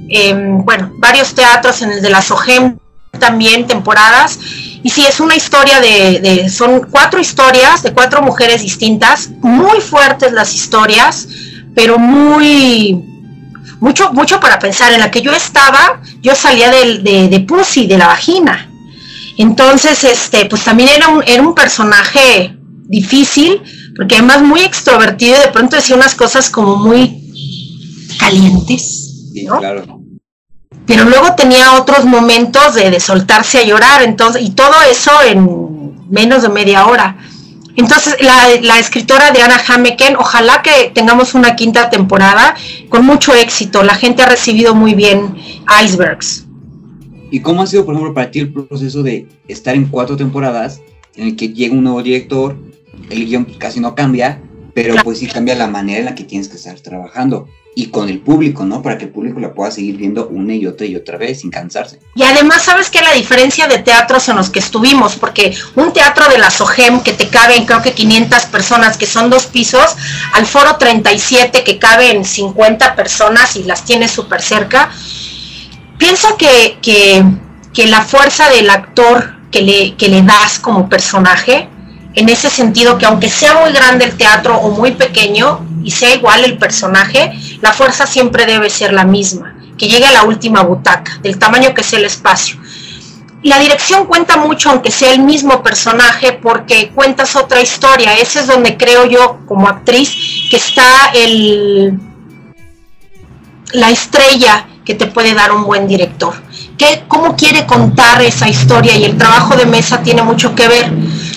[0.08, 2.78] eh, bueno, varios teatros en el de la SOGEM
[3.18, 4.38] también temporadas.
[4.82, 9.82] Y sí, es una historia de, de- son cuatro historias de cuatro mujeres distintas, muy
[9.82, 11.28] fuertes las historias,
[11.74, 13.04] pero muy,
[13.80, 14.92] mucho, mucho para pensar.
[14.92, 18.70] En la que yo estaba, yo salía del- de, de Pussy, de la vagina.
[19.36, 22.56] Entonces, este, pues también era un, era un personaje
[22.88, 23.60] difícil,
[23.96, 27.24] porque además muy extrovertido y de pronto decía unas cosas como muy
[28.18, 29.30] calientes.
[29.32, 29.58] Sí, ¿no?
[29.58, 30.00] claro.
[30.86, 36.10] pero luego tenía otros momentos de, de soltarse a llorar, entonces, y todo eso en
[36.10, 37.16] menos de media hora.
[37.78, 42.56] Entonces, la, la escritora Diana Hameken, ojalá que tengamos una quinta temporada
[42.88, 43.84] con mucho éxito.
[43.84, 45.36] La gente ha recibido muy bien
[45.84, 46.44] Icebergs.
[47.30, 50.80] ¿Y cómo ha sido, por ejemplo, para ti el proceso de estar en cuatro temporadas
[51.14, 52.56] en el que llega un nuevo director,
[53.10, 54.40] el guion casi no cambia,
[54.74, 55.04] pero Claro.
[55.04, 57.48] pues sí cambia la manera en la que tienes que estar trabajando?
[57.74, 58.82] Y con el público, ¿no?
[58.82, 61.50] Para que el público la pueda seguir viendo una y otra y otra vez sin
[61.50, 62.00] cansarse.
[62.16, 63.00] Y además, ¿sabes qué?
[63.00, 67.12] La diferencia de teatros en los que estuvimos, porque un teatro de la SOGEM que
[67.12, 69.96] te caben creo que 500 personas, que son dos pisos,
[70.32, 74.90] al foro 37 que caben 50 personas y las tienes súper cerca,
[75.98, 77.24] pienso que, que,
[77.72, 81.68] que la fuerza del actor que le, que le das como personaje,
[82.14, 86.14] en ese sentido que aunque sea muy grande el teatro o muy pequeño y sea
[86.14, 90.62] igual el personaje, la fuerza siempre debe ser la misma, que llegue a la última
[90.62, 92.58] butaca, del tamaño que sea el espacio.
[93.42, 98.14] La dirección cuenta mucho, aunque sea el mismo personaje, porque cuentas otra historia.
[98.14, 100.10] Ese es donde creo yo, como actriz,
[100.50, 102.00] que está el,
[103.72, 106.34] la estrella que te puede dar un buen director.
[106.76, 108.96] ¿Qué, ¿Cómo quiere contar esa historia?
[108.96, 110.90] Y el trabajo de mesa tiene mucho que ver.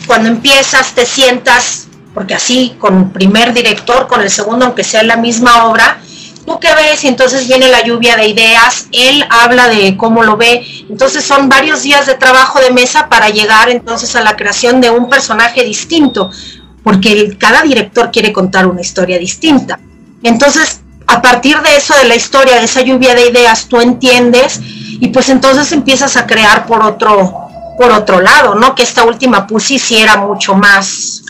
[0.07, 5.03] Cuando empiezas, te sientas, porque así con el primer director, con el segundo, aunque sea
[5.03, 5.99] la misma obra,
[6.45, 7.04] ¿tú qué ves?
[7.04, 11.49] Y entonces viene la lluvia de ideas, él habla de cómo lo ve, entonces son
[11.49, 15.63] varios días de trabajo de mesa para llegar entonces a la creación de un personaje
[15.63, 16.32] distinto,
[16.84, 19.80] porque cada director quiere contar una historia distinta.
[20.23, 24.60] Entonces, a partir de eso, de la historia, de esa lluvia de ideas, tú entiendes
[24.63, 28.75] y pues entonces empiezas a crear por otro, por otro lado, ¿no?
[28.75, 31.23] Que esta última Pussy sí era mucho más,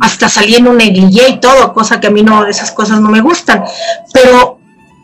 [0.00, 3.10] hasta salí en un negligé y todo, cosa que a mí no, esas cosas no
[3.10, 3.62] me gustan,
[4.12, 4.58] pero,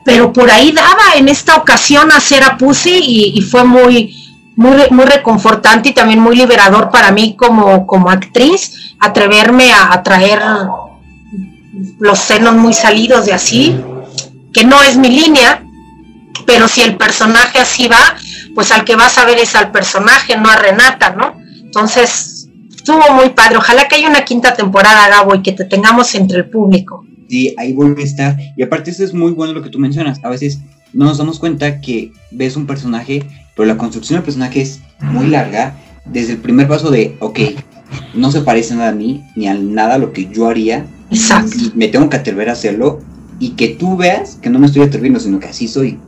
[0.05, 4.17] pero por ahí daba en esta ocasión hacer a Pussy y, fue muy,
[4.57, 10.03] muy, muy reconfortante y también muy liberador para mí como, como actriz, atreverme a, a
[10.03, 10.41] traer
[11.99, 13.79] los senos muy salidos de así,
[14.53, 15.63] que no es mi línea,
[16.47, 18.17] pero si el personaje así va,
[18.55, 21.39] pues al que vas a ver es al personaje, no a Renata, ¿no?
[21.63, 22.36] Entonces,
[22.87, 23.57] estuvo muy padre.
[23.57, 27.05] Ojalá que haya una quinta temporada, Gabo, y que te tengamos entre el público.
[27.29, 28.37] Sí, ahí vuelve a estar.
[28.57, 30.21] Y aparte, eso es muy bueno lo que tú mencionas.
[30.23, 30.61] A veces
[30.93, 33.25] no nos damos cuenta que ves un personaje,
[33.57, 35.75] pero la construcción del personaje es muy larga.
[36.05, 37.41] Desde el primer paso de, ok,
[38.15, 40.87] no se parece nada a mí, ni a nada a lo que yo haría.
[41.11, 41.57] Exacto.
[41.57, 43.01] y me tengo que atrever a hacerlo.
[43.41, 45.99] Y que tú veas que no me estoy atreviendo, sino que así soy.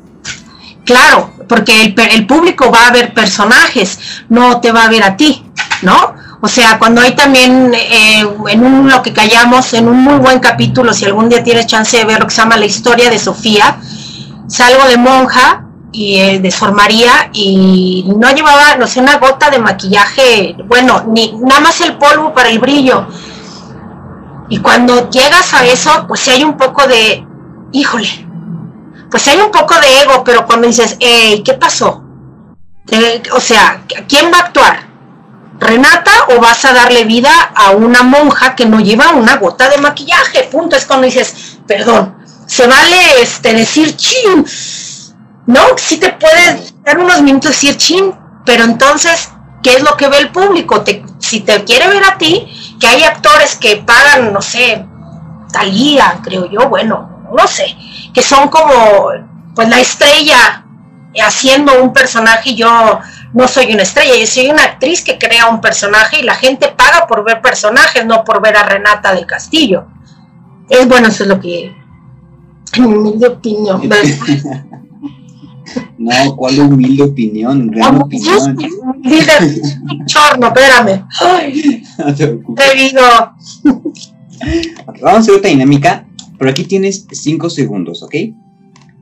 [0.84, 5.16] Claro, porque el, el público va a ver personajes, no te va a ver a
[5.16, 5.42] ti,
[5.82, 6.17] ¿no?
[6.40, 10.38] O sea, cuando hay también eh, en un lo que callamos, en un muy buen
[10.38, 13.18] capítulo, si algún día tienes chance de ver lo que se llama la historia de
[13.18, 13.80] Sofía,
[14.46, 19.50] salgo de monja y eh, de Sor María y no llevaba, no sé, una gota
[19.50, 23.08] de maquillaje, bueno, ni nada más el polvo para el brillo.
[24.48, 27.26] Y cuando llegas a eso, pues sí hay un poco de,
[27.72, 28.26] híjole,
[29.10, 32.04] pues hay un poco de ego, pero cuando dices, hey, ¿qué pasó?
[33.34, 34.87] O sea, ¿quién va a actuar?
[35.60, 39.78] ¿Renata o vas a darle vida a una monja que no lleva una gota de
[39.78, 40.44] maquillaje?
[40.44, 40.76] Punto.
[40.76, 42.16] Es cuando dices, perdón,
[42.46, 44.46] se vale este decir chin.
[45.46, 49.30] No, sí te puedes dar unos minutos decir chin, pero entonces,
[49.62, 50.82] ¿qué es lo que ve el público?
[50.82, 54.84] Te- si te quiere ver a ti, que hay actores que pagan, no sé,
[55.52, 57.74] Talía, creo yo, bueno, no sé,
[58.12, 59.08] que son como
[59.54, 60.64] pues la estrella
[61.20, 63.00] haciendo un personaje y yo
[63.34, 66.68] no soy una estrella, yo soy una actriz que crea un personaje y la gente
[66.68, 69.86] paga por ver personajes, no por ver a Renata del Castillo.
[70.68, 71.74] Es bueno, eso es lo que
[72.76, 73.82] en humilde opinión.
[75.98, 77.70] No, ¿cuál humilde opinión?
[77.70, 78.56] Gran Vamos, opinión.
[80.06, 81.04] Chorno, espérame.
[81.20, 82.94] Ay, No te preocupes.
[84.86, 88.14] Ok, Vamos a hacer otra dinámica, pero aquí tienes 5 segundos, ¿ok?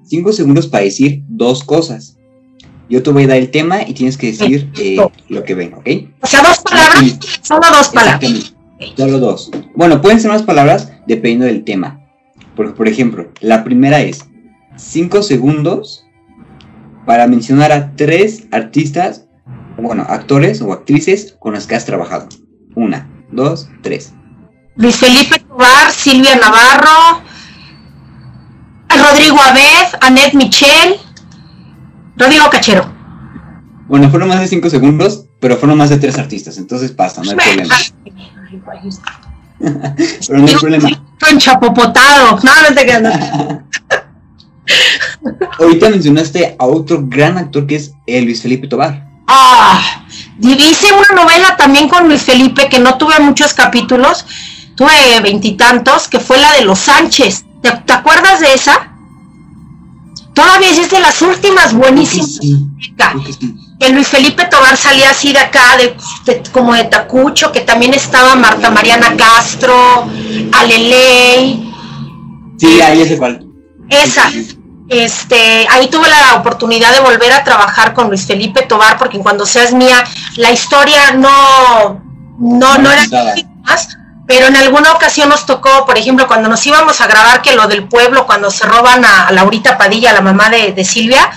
[0.06, 2.15] 5 segundos para decir dos cosas.
[2.88, 4.96] Yo te voy a dar el tema y tienes que decir eh,
[5.28, 5.88] lo que ven, ¿ok?
[6.20, 8.54] O sea, dos palabras, solo dos palabras.
[8.96, 9.50] Solo dos.
[9.74, 12.00] Bueno, pueden ser más palabras dependiendo del tema.
[12.54, 14.24] Porque, por ejemplo, la primera es
[14.76, 16.06] 5 segundos
[17.06, 19.26] para mencionar a tres artistas,
[19.78, 22.28] bueno, actores o actrices con las que has trabajado.
[22.74, 24.12] Una, dos, tres.
[24.76, 27.22] Luis Felipe Tobar, Silvia Navarro,
[28.88, 30.96] Rodrigo Abed, Annette Michel,
[32.16, 32.92] Rodrigo Cachero.
[33.88, 37.30] Bueno, fueron más de 5 segundos, pero fueron más de tres artistas, entonces pasa, no
[37.30, 37.76] hay problema.
[39.58, 40.90] Pero no hay problema.
[41.30, 42.38] Enchapopotado.
[42.42, 43.20] No, no te quedas.
[45.58, 49.06] Ahorita mencionaste a otro gran actor que es eh, Luis Felipe Tobar.
[49.26, 50.04] Ah,
[50.40, 54.24] hice una novela también con Luis Felipe que no tuve muchos capítulos,
[54.76, 57.44] tuve veintitantos, que fue la de los Sánchez.
[57.62, 58.95] ¿Te, te acuerdas de esa?
[60.36, 62.36] Todavía es de las últimas, buenísimas.
[62.40, 62.62] Sí,
[63.24, 63.54] que sí.
[63.80, 65.96] que Luis Felipe Tobar salía así de acá, de,
[66.26, 70.06] de- como de Tacucho, que también estaba Marta Mariana Castro,
[70.52, 71.72] Aleley,
[72.58, 73.46] Sí, ahí es cuál.
[73.90, 74.30] esa.
[74.88, 79.22] Este, ahí tuve la oportunidad de volver a trabajar con Luis Felipe Tobar, porque en
[79.22, 80.04] cuando seas mía,
[80.36, 82.02] la historia no,
[82.38, 83.34] no, no era Estaba.
[83.64, 83.88] más,
[84.26, 87.66] pero en alguna ocasión nos tocó, por ejemplo, cuando nos íbamos a grabar que lo
[87.68, 91.30] del pueblo, cuando se roban a, Laurita Padilla, la mamá de, Silvia,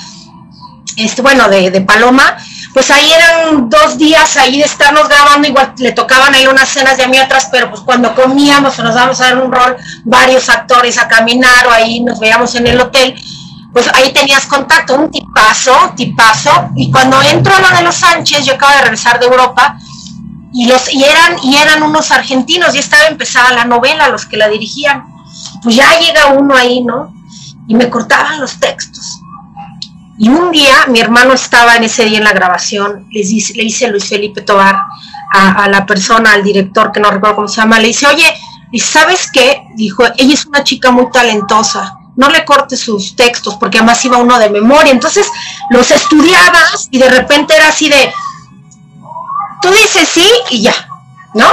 [0.98, 2.38] este, bueno, de, de Paloma,
[2.74, 6.98] pues ahí eran dos días ahí de estarnos grabando, igual le tocaban ahí unas cenas
[6.98, 9.78] de a mí otras, pero pues cuando comíamos o nos dábamos a dar un rol,
[10.04, 13.16] varios actores a caminar o ahí nos veíamos en el hotel,
[13.74, 18.46] pues ahí tenías contacto, un tipazo, tipazo, y cuando entro a lo de los Sánchez,
[18.46, 19.78] yo acabo de regresar de Europa,
[20.54, 24.38] y los y eran y eran unos argentinos, ya estaba empezada la novela, los que
[24.38, 25.04] la dirigían,
[25.64, 27.14] pues ya llega uno ahí, ¿no?
[27.68, 29.20] Y me cortaban los textos.
[30.18, 33.64] Y un día, mi hermano estaba en ese día en la grabación, les dice, le
[33.64, 34.76] dice Luis Felipe Tobar
[35.34, 38.26] a, a la persona, al director, que no recuerdo cómo se llama, le dice, oye,
[38.72, 39.64] ¿y sabes qué?
[39.76, 44.18] Dijo, ella es una chica muy talentosa, no le cortes sus textos, porque además iba
[44.18, 44.92] uno de memoria.
[44.92, 45.26] Entonces
[45.70, 48.12] los estudiabas y de repente era así de,
[49.62, 50.74] tú dices sí y ya,
[51.34, 51.46] ¿no?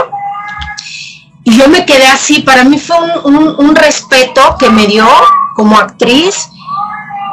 [1.45, 5.07] Y yo me quedé así, para mí fue un, un- un respeto que me dio
[5.55, 6.49] como actriz,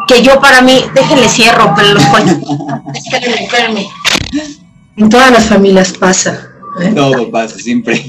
[0.08, 2.38] que yo para mí, déjenle cierro, pero los cuentos.
[2.94, 3.88] espérenme, espérenme.
[4.98, 6.48] En todas las familias pasa.
[6.82, 6.92] ¿eh?
[6.96, 8.06] Todo pasa siempre.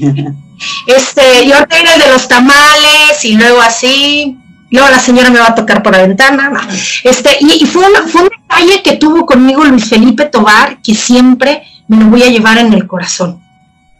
[0.87, 4.37] Este, yo era el de los tamales y luego así,
[4.69, 6.49] luego la señora me va a tocar por la ventana.
[6.49, 6.59] no.
[7.03, 10.93] Este, y, y fue, una- fue un detalle que tuvo conmigo Luis Felipe Tobar que
[10.93, 13.41] siempre me lo voy a llevar en el corazón.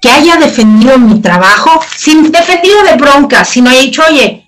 [0.02, 4.46] Que haya defendido mi trabajo, sin defendido de bronca, sino haya dicho, oye,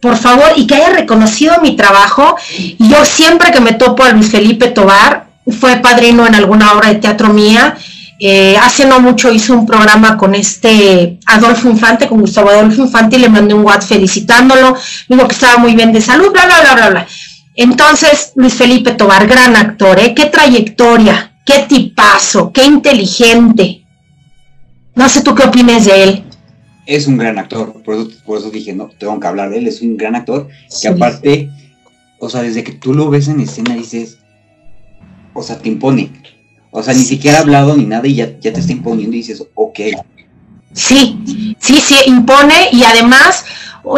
[0.00, 2.36] por favor, y que haya reconocido mi trabajo.
[2.58, 5.26] Y yo siempre que me topo a Luis Felipe Tobar,
[5.60, 7.76] fue padrino en alguna obra de teatro mía.
[8.18, 13.16] Eh, hace no mucho hizo un programa con este Adolfo Infante, con Gustavo Adolfo Infante,
[13.16, 14.76] y le mandé un WhatsApp felicitándolo,
[15.08, 17.06] digo que estaba muy bien de salud, bla, bla, bla, bla, bla.
[17.54, 20.14] Entonces, Luis Felipe Tobar, gran actor, ¿eh?
[20.14, 23.82] qué trayectoria, qué tipazo, qué inteligente.
[24.94, 26.22] No sé tú qué opinas de él.
[26.86, 29.66] es un gran actor, por eso, por eso dije, no, tengo que hablar de él,
[29.66, 30.82] es un gran actor, Sí.
[30.82, 31.50] que aparte,
[32.20, 34.18] o sea, desde que tú lo ves en escena dices,
[35.34, 36.12] o sea, te impone.
[36.70, 39.20] O sea, ni siquiera ha hablado ni nada y ya, ya te está imponiendo y
[39.20, 39.80] dices, ok.
[40.74, 41.18] Sí,
[41.58, 43.44] sí, sí, impone y además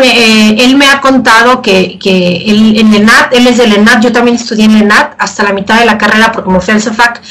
[0.03, 4.13] eh, él me ha contado que, que él, en ENAT, él es del ENAT, yo
[4.13, 7.23] también estudié en ENAT hasta la mitad de la carrera porque me fui al CEFAC,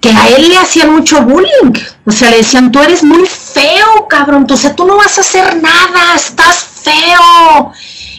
[0.00, 1.72] que a él le hacían mucho bullying,
[2.06, 5.20] o sea, le decían, tú eres muy feo, cabrón, o sea, tú no vas a
[5.22, 7.72] hacer nada, estás feo.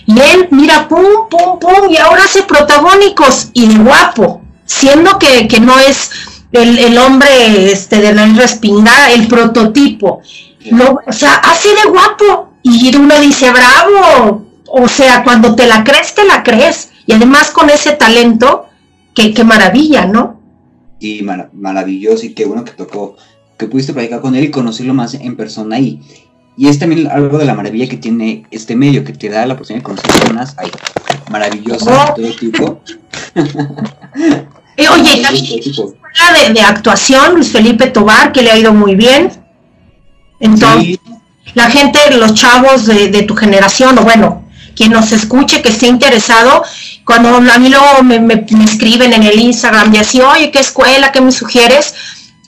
[0.05, 5.47] Y él, mira, pum, pum, pum, y ahora hace protagónicos y de guapo, siendo que,
[5.47, 6.11] que no es
[6.51, 10.21] el, el hombre este, de la respingada, el prototipo.
[10.71, 12.48] Lo- o sea, así de guapo.
[12.63, 14.45] Y uno dice, bravo.
[14.67, 16.91] O sea, cuando te la crees, te la crees.
[17.05, 18.67] Y además con ese talento,
[19.15, 20.39] qué, qué maravilla, ¿no?
[20.99, 23.15] Y mara- maravilloso y qué bueno que tocó,
[23.57, 26.01] que pudiste platicar con él y conocerlo más en persona y,
[26.57, 29.53] y es también algo de la maravilla que tiene este medio, que te da la
[29.55, 30.69] oportunidad de conocer personas ay,
[31.31, 32.81] maravillosas de todo tipo.
[34.77, 39.29] Eh, oye, escuela de, de actuación, Luis Felipe Tobar, que le ha ido muy bien.
[40.39, 40.99] Entonces, Sí,
[41.53, 46.63] la gente, los chavos de, tu generación, o bueno, quien nos escuche, que esté interesado,
[47.05, 50.59] cuando a mí luego me, me- me escriben en el Instagram y así, oye, ¿qué
[50.59, 51.11] escuela?
[51.11, 51.93] ¿Qué me sugieres?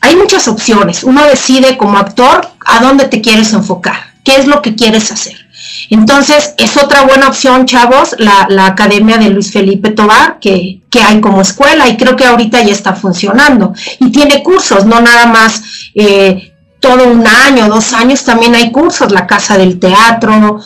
[0.01, 1.03] Hay muchas opciones.
[1.03, 5.35] Uno decide como actor a dónde te quieres enfocar, qué es lo que quieres hacer.
[5.89, 11.01] Entonces, es otra buena opción, chavos, la, la Academia de Luis Felipe Tobar, que, que
[11.01, 13.73] hay como escuela y creo que ahorita ya está funcionando.
[13.99, 15.61] Y tiene cursos, no nada más
[15.93, 16.50] eh,
[16.81, 20.59] todo un año, dos años, también hay cursos, la Casa del Teatro.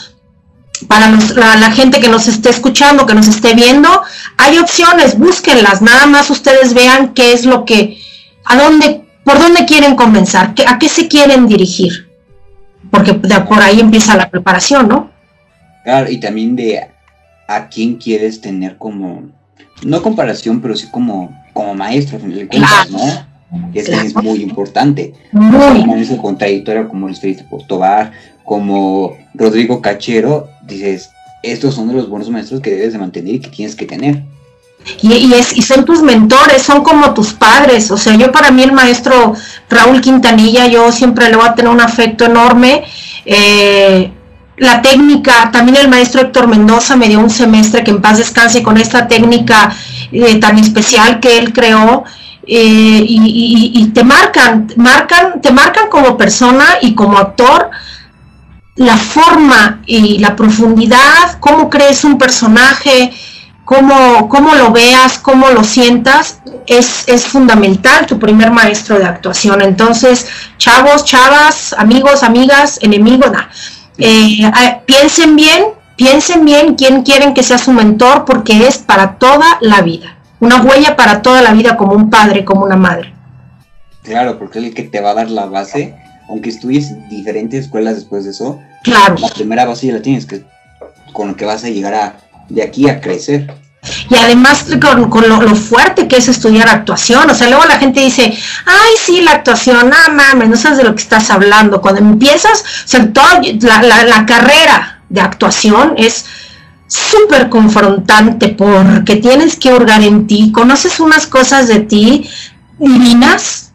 [0.87, 3.87] Para los- la, la gente que nos esté escuchando, que nos esté viendo,
[4.37, 7.97] hay opciones, búsquenlas, nada más ustedes vean qué es lo que,
[8.43, 12.09] a dónde, por dónde quieren comenzar, qué- a qué se quieren dirigir.
[12.91, 15.11] Porque de por ahí empieza la preparación, ¿no?
[15.83, 16.89] Claro, y también de
[17.47, 19.23] a quién quieres tener como,
[19.83, 23.34] no comparación, pero sí como, como maestro, a fin de cuentas, ¿no?
[23.73, 25.13] Que es, es muy importante.
[25.31, 25.81] Muy.
[25.81, 28.11] Como maestro con trayectoria como Luis Felipe Tobar,
[28.43, 31.09] como Rodrigo Cachero, dices,
[31.43, 34.23] estos son de los buenos maestros que debes de mantener y que tienes que tener.
[35.01, 37.89] Y, y es, y son tus mentores, son como tus padres.
[37.91, 39.33] O sea, yo para mí el maestro
[39.69, 42.83] Raúl Quintanilla, yo siempre le voy a tener un afecto enorme.
[43.25, 44.11] Eh,
[44.57, 48.63] la técnica, también el maestro Héctor Mendoza me dio un semestre que en paz descanse
[48.63, 49.75] con esta técnica
[50.11, 52.03] eh, tan especial que él creó.
[52.47, 57.69] Eh, y, te marcan, marcan, te marcan como persona y como actor
[58.75, 63.13] la forma y la profundidad, cómo crees un personaje,
[63.63, 69.61] cómo, cómo lo veas, cómo lo sientas, es, es fundamental tu primer maestro de actuación.
[69.61, 70.27] Entonces,
[70.57, 73.45] chavos, chavas, amigos, amigas, enemigos, nah.
[73.97, 74.51] Eh,
[74.85, 79.81] piensen bien, piensen bien quién quieren que sea su mentor, porque es para toda la
[79.81, 80.15] vida.
[80.45, 83.13] Una huella para toda la vida como un padre, como una madre.
[84.03, 85.95] Claro, porque es el que te va a dar la base,
[86.29, 89.15] aunque estudies diferentes escuelas después de eso, Claro.
[89.17, 90.43] la primera base ya la tienes, que
[91.13, 92.15] con lo que vas a llegar a
[92.49, 93.51] de aquí a crecer.
[94.09, 97.29] Y además con, con lo, lo fuerte que es estudiar actuación.
[97.29, 98.23] O sea, luego la gente dice,
[98.65, 101.81] ay, sí, la actuación, no mames, no sabes de lo que estás hablando.
[101.81, 106.25] Cuando empiezas, o sea, toda la, la- la carrera de actuación es
[106.95, 112.29] súper confrontante porque tienes que hurgar en ti, conoces unas cosas de ti
[112.77, 113.71] divinas,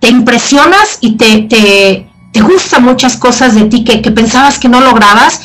[0.00, 4.68] te impresionas y te, te, te gustan muchas cosas de ti que, que pensabas que
[4.68, 5.40] no lograbas,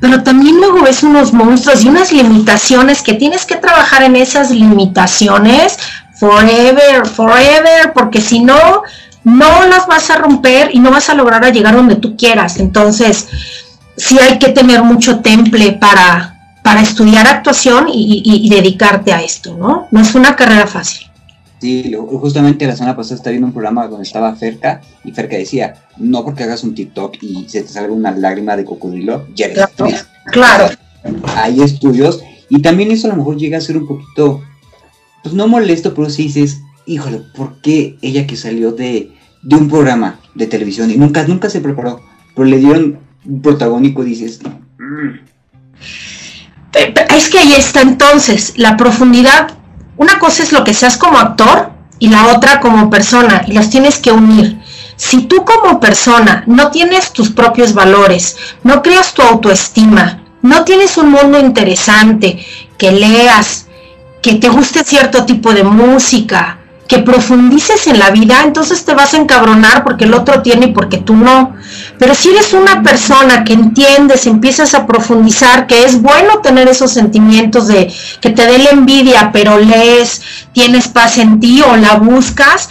[0.00, 4.50] pero también luego ves unos monstruos y unas limitaciones que tienes que trabajar en esas
[4.50, 5.78] limitaciones
[6.18, 8.82] forever, forever, porque si no,
[9.24, 12.58] no las vas a romper y no vas a lograr a llegar donde tú quieras.
[12.58, 13.28] Entonces,
[13.96, 16.33] sí hay que tener mucho temple para,
[16.64, 19.86] para estudiar actuación y, y- y dedicarte a esto, ¿no?
[19.90, 21.06] No es una carrera fácil.
[21.60, 25.74] Sí, justamente la semana pasada estaba viendo un programa donde estaba Ferca y Ferca decía,
[25.98, 29.58] no porque hagas un TikTok y se te salga una lágrima de cocodrilo, ya eres
[29.58, 29.72] Claro.
[29.84, 30.06] actriz.
[30.32, 30.66] Claro.
[31.36, 34.42] Hay estudios y también eso a lo mejor llega a ser un poquito,
[35.22, 39.12] pues no molesto, pero sí dices, híjole, ¿por qué ella que salió de,
[39.42, 42.00] de un programa de televisión y nunca, nunca se preparó,
[42.34, 44.40] pero le dieron un protagónico, dices,
[44.78, 45.18] "Mm,
[46.74, 49.52] Es que ahí está entonces la profundidad.
[49.96, 53.70] Una cosa es lo que seas como actor y la otra como persona y las
[53.70, 54.60] tienes que unir.
[54.96, 60.96] Si tú como persona no tienes tus propios valores, no creas tu autoestima, no tienes
[60.96, 62.44] un mundo interesante,
[62.76, 63.66] que leas,
[64.22, 66.58] que te guste cierto tipo de música,
[66.88, 70.72] que profundices en la vida, entonces te vas a encabronar porque el otro tiene y
[70.72, 71.54] porque tú no.
[71.98, 76.92] Pero si eres una persona que entiendes, empiezas a profundizar, que es bueno tener esos
[76.92, 80.22] sentimientos de que te dé la envidia, pero lees,
[80.52, 82.68] tienes paz en ti o la buscas,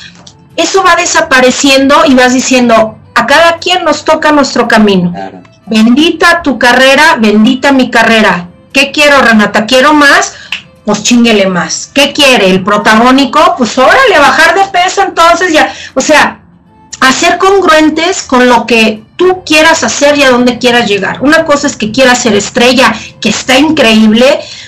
[0.55, 5.11] eso va desapareciendo y vas diciendo, a cada quien nos toca nuestro camino.
[5.11, 5.41] claro.
[5.66, 8.49] Bendita tu carrera, bendita mi carrera.
[8.74, 9.66] ¿Qué quiero, Renata?
[9.66, 10.34] ¿Quiero más?
[10.86, 11.89] Pues chinguele más.
[11.93, 12.49] ¿Qué quiere?
[12.49, 13.55] ¿El protagónico?
[13.57, 15.73] Pues órale, bajar de peso entonces ya.
[15.93, 16.41] O sea,
[16.99, 21.21] hacer congruentes con lo que tú quieras hacer y a dónde quieras llegar.
[21.21, 24.25] Una cosa es que quieras ser estrella, que está increíble.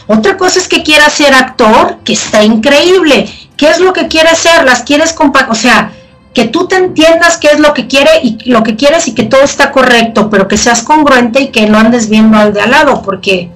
[0.07, 3.29] Otra cosa es que quieras ser actor, que está increíble.
[3.57, 4.63] ¿Qué es lo que quieres ser?
[4.63, 5.91] Las quieres compa o sea,
[6.33, 9.23] que tú te entiendas qué es lo que quiere y lo que quieres y que
[9.23, 12.71] todo está correcto, pero que seas congruente y que no andes viendo al de al
[12.71, 13.51] lado, porque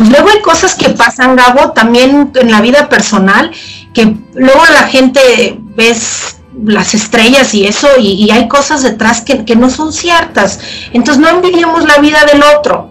[0.00, 3.50] pues luego hay cosas que pasan, Gabo, también en la vida personal,
[3.92, 9.44] que luego la gente ves las estrellas y eso, y, y hay cosas detrás que,
[9.44, 10.58] que no son ciertas.
[10.94, 12.90] Entonces no envidiemos la vida del otro,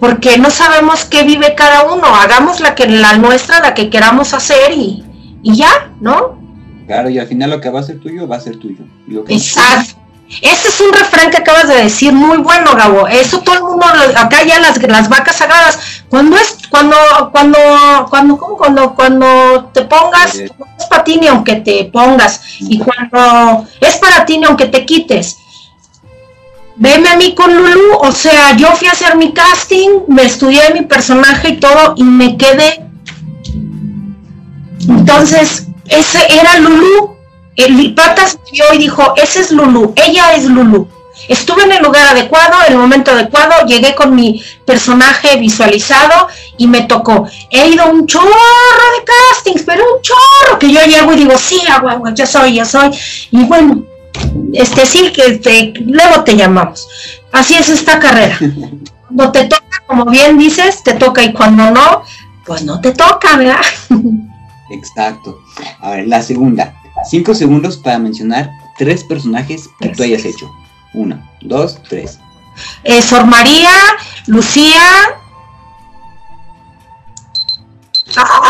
[0.00, 2.06] porque no sabemos qué vive cada uno.
[2.16, 5.04] Hagamos la que la nuestra, la que queramos hacer y,
[5.44, 6.38] y ya, ¿no?
[6.88, 8.84] Claro, y al final lo que va a ser tuyo va a ser tuyo.
[9.06, 9.94] Lo que- Exacto.
[10.42, 13.08] Ese es un refrán que acabas de decir, muy bueno, Gabo.
[13.08, 15.78] Eso todo el mundo, acá ya las, las vacas sagradas.
[16.08, 16.96] Cuando es, cuando,
[17.32, 17.58] cuando,
[18.08, 18.56] cuando, ¿cómo?
[18.56, 20.44] cuando, cuando te pongas, Sí.
[20.58, 24.66] no es para ti ni aunque te pongas, y cuando es para ti ni aunque
[24.66, 25.36] te quites.
[26.76, 30.72] Veme a mí con Lulu, o sea, yo fui a hacer mi casting, me estudié
[30.72, 32.86] mi personaje y todo, y me quedé.
[34.88, 37.16] Entonces, ese era Lulu.
[37.56, 40.88] El patas vio y dijo, ese es Lulu, ella es Lulu.
[41.28, 46.66] Estuve en el lugar adecuado, en el momento adecuado, llegué con mi personaje visualizado y
[46.66, 47.26] me tocó.
[47.50, 51.36] He ido a un chorro de castings, pero un chorro que yo llego y digo,
[51.38, 52.90] sí, a huevo, yo soy, yo soy.
[53.30, 53.84] Y bueno,
[54.52, 56.88] este sí, que te, luego te llamamos.
[57.32, 58.38] Así es esta carrera.
[59.06, 62.04] Cuando te toca, como bien dices, te toca y cuando no,
[62.46, 63.60] pues no te toca, ¿verdad?
[64.70, 65.40] Exacto.
[65.80, 66.79] A ver, la segunda.
[67.08, 70.50] Cinco segundos para mencionar tres personajes que tú hayas hecho.
[70.94, 72.18] Uno, dos, tres.
[72.84, 73.70] Eh, Sor María,
[74.26, 74.82] Lucía.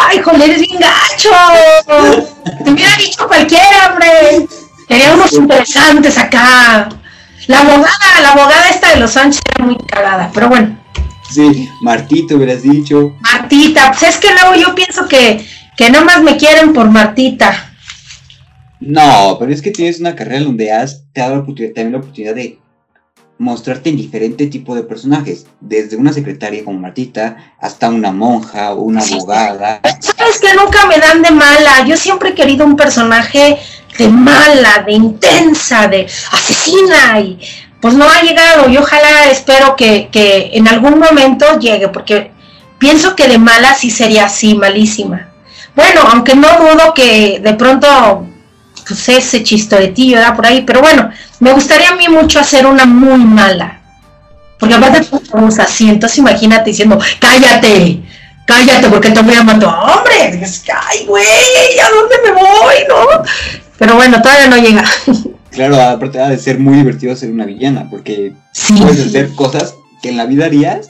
[0.09, 1.31] ¡Ay, joder, eres bien gacho!
[2.65, 4.49] Te hubiera dicho cualquiera, hombre.
[4.89, 6.89] Tenía unos interesantes acá.
[7.47, 10.79] La abogada, la abogada esta de los Sánchez era muy cagada, pero bueno.
[11.31, 13.15] Sí, Martito hubieras dicho.
[13.21, 15.47] Martita, pues es que luego yo pienso que,
[15.77, 17.70] que nomás me quieren por Martita.
[18.81, 21.99] No, pero es que tienes una carrera donde has te dado la oportunidad- también la
[21.99, 22.59] oportunidad de
[23.39, 28.83] mostrarte en diferente tipo de personajes, desde una secretaria como Martita hasta una monja o
[28.83, 29.15] una Sí.
[29.15, 29.81] abogada.
[30.01, 31.85] ¿Sabes que nunca me dan de mala?
[31.87, 33.59] Yo siempre he querido un personaje
[33.99, 37.39] de mala, de intensa, de asesina y
[37.81, 42.31] pues no ha llegado y ojalá espero que, que en algún momento llegue porque
[42.79, 45.31] pienso que de mala sí sería así, malísima.
[45.75, 48.27] Bueno, aunque no dudo que de pronto
[48.91, 52.87] pues ese chistoretillo da por ahí, pero bueno, me gustaría a mí mucho hacer una
[52.87, 53.81] muy mala.
[54.59, 58.03] Porque aparte somos así, entonces imagínate diciendo, cállate,
[58.45, 59.69] cállate porque te voy a matar.
[59.69, 62.75] Hombre, dices, ay, güey, ¿a dónde me voy?
[62.89, 63.23] ¿No?
[63.79, 64.85] Pero bueno, todavía no llega.
[65.51, 69.75] Claro, aparte ha de ser muy divertido ser una villana, porque Sí, puedes hacer cosas
[70.01, 70.89] que en la vida harías,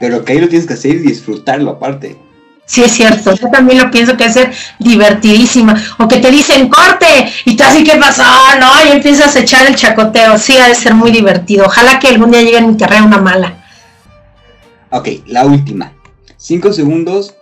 [0.00, 2.16] pero que ahí lo tienes que hacer y disfrutarlo aparte.
[2.70, 3.34] Sí es cierto.
[3.34, 5.74] Yo también lo pienso que es ser divertidísima.
[5.98, 8.22] O que te dicen corte y tú así, ¿qué pasó?
[8.60, 10.38] No, y empiezas a echar el chacoteo.
[10.38, 11.66] Sí, ha de ser muy divertido.
[11.66, 13.64] Ojalá que algún día llegue en mi carrera una mala.
[14.90, 15.92] Ok, la última.
[16.36, 17.34] Cinco segundos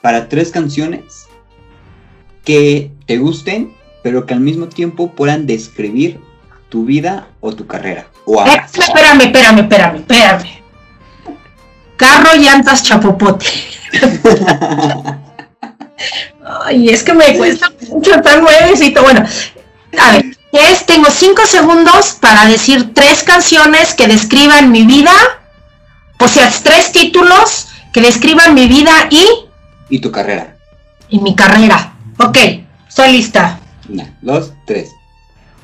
[0.00, 1.26] para tres canciones
[2.42, 6.20] que te gusten, pero que al mismo tiempo puedan describir
[6.70, 8.06] tu vida o tu carrera.
[8.24, 10.59] O Eh, espérame, espérame, espérame, espérame.
[12.00, 13.44] Carro, llantas, chapopote.
[16.64, 19.02] Ay, es que me cuesta mucho tan nuevecito.
[19.02, 19.22] Bueno,
[19.98, 25.12] a ver, es, tengo cinco segundos para decir tres canciones que describan mi vida,
[26.18, 29.26] o sea, tres títulos que describan mi vida y,
[29.90, 30.56] y tu carrera.
[31.10, 31.92] y mi carrera.
[32.18, 32.38] Ok,
[32.88, 33.60] estoy lista.
[33.90, 34.88] Una, dos, tres.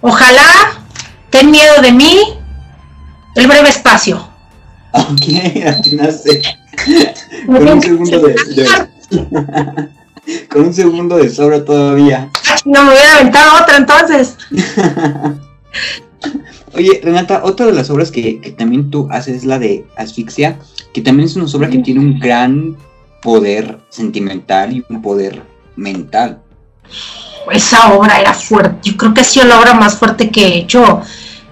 [0.03, 0.83] Ojalá,
[1.31, 2.21] ten miedo de mí,
[3.37, 4.26] el breve espacio.
[4.97, 5.23] Ok,
[5.67, 6.43] atinaste.
[7.47, 9.89] Con un segundo de, de-
[10.49, 12.29] con un segundo de sobra todavía.
[12.65, 14.37] No me hubiera aventado otra entonces.
[16.75, 20.59] Oye, Renata, otra de las obras que, que también tú haces es la de Asfixia,
[20.93, 22.77] que también es una obra que tiene un gran
[23.23, 25.43] poder sentimental y un poder
[25.77, 26.41] mental.
[27.51, 28.91] Esa obra era fuerte.
[28.91, 31.01] Yo creo que ha sido la obra más fuerte que he hecho,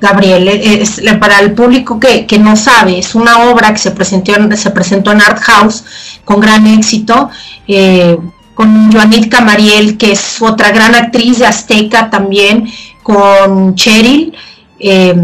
[0.07, 0.46] Gabriel.
[0.48, 4.34] Eh, Es, para el público que, que no sabe, es una obra que se presentó
[4.36, 5.76] en, se presentó en Art House
[6.24, 7.30] con gran éxito.
[7.68, 8.16] eh,
[8.59, 12.57] con Joanit Camariel, que es otra gran actriz de Azteca también,
[13.02, 14.32] con Cheryl.
[14.78, 15.16] eh,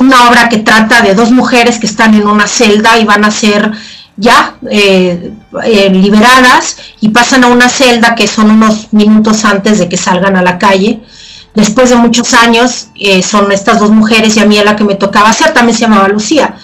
[0.00, 3.30] una obra que trata de dos mujeres que están en una celda y van a
[3.30, 3.70] ser
[4.16, 4.56] ya
[5.90, 10.42] liberadas y pasan a una celda que son unos minutos antes de que salgan a
[10.42, 11.00] la calle.
[11.54, 14.84] Después de muchos años, eh, son estas dos mujeres y a mí a la que
[14.84, 16.56] me tocaba hacer, también se llamaba Lucía.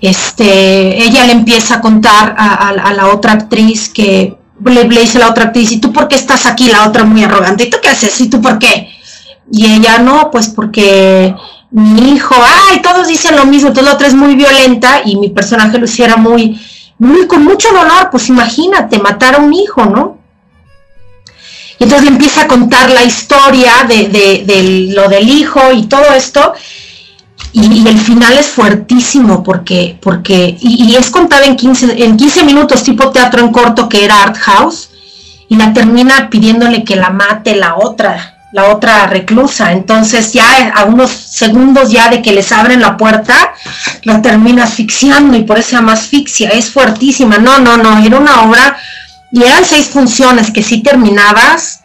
[0.00, 5.30] Este, ella le empieza a contar a, la otra actriz que le, dice a la
[5.30, 6.68] otra actriz, ¿y tú por qué estás aquí?
[6.68, 8.20] La otra muy arrogante, ¿y tú qué haces?
[8.20, 8.88] ¿Y tú por qué?
[9.52, 11.34] Y ella no, pues porque
[11.70, 12.34] mi hijo,
[12.68, 16.06] ay, todos dicen lo mismo, entonces la otra es muy violenta y mi personaje Lucía
[16.06, 16.60] era muy,
[16.98, 20.19] muy, con mucho dolor, pues imagínate, matar a un hijo, ¿no?
[21.80, 25.86] Y entonces le empieza a contar la historia de, de- de lo del hijo y
[25.86, 26.52] todo esto,
[27.52, 32.44] y, el final es fuertísimo porque, porque y, y es contada en 15, en 15
[32.44, 34.90] minutos, tipo teatro en corto que era Art House,
[35.48, 39.72] y la termina pidiéndole que la mate la otra, la otra reclusa.
[39.72, 43.54] Entonces ya a unos segundos ya de que les abren la puerta,
[44.04, 47.38] la termina asfixiando y por eso se llama asfixia, es fuertísima.
[47.38, 48.76] No, no, no, era una obra
[49.32, 51.80] y eran seis funciones que si terminabas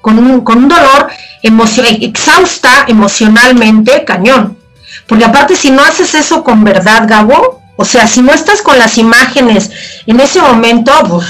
[0.00, 1.08] con un, con un dolor
[1.42, 4.58] emocio- exhausta emocionalmente, cañón.
[5.06, 8.78] Porque aparte si no haces eso con verdad, Gabo, o sea, si no estás con
[8.78, 9.70] las imágenes
[10.06, 11.26] en ese momento, pues,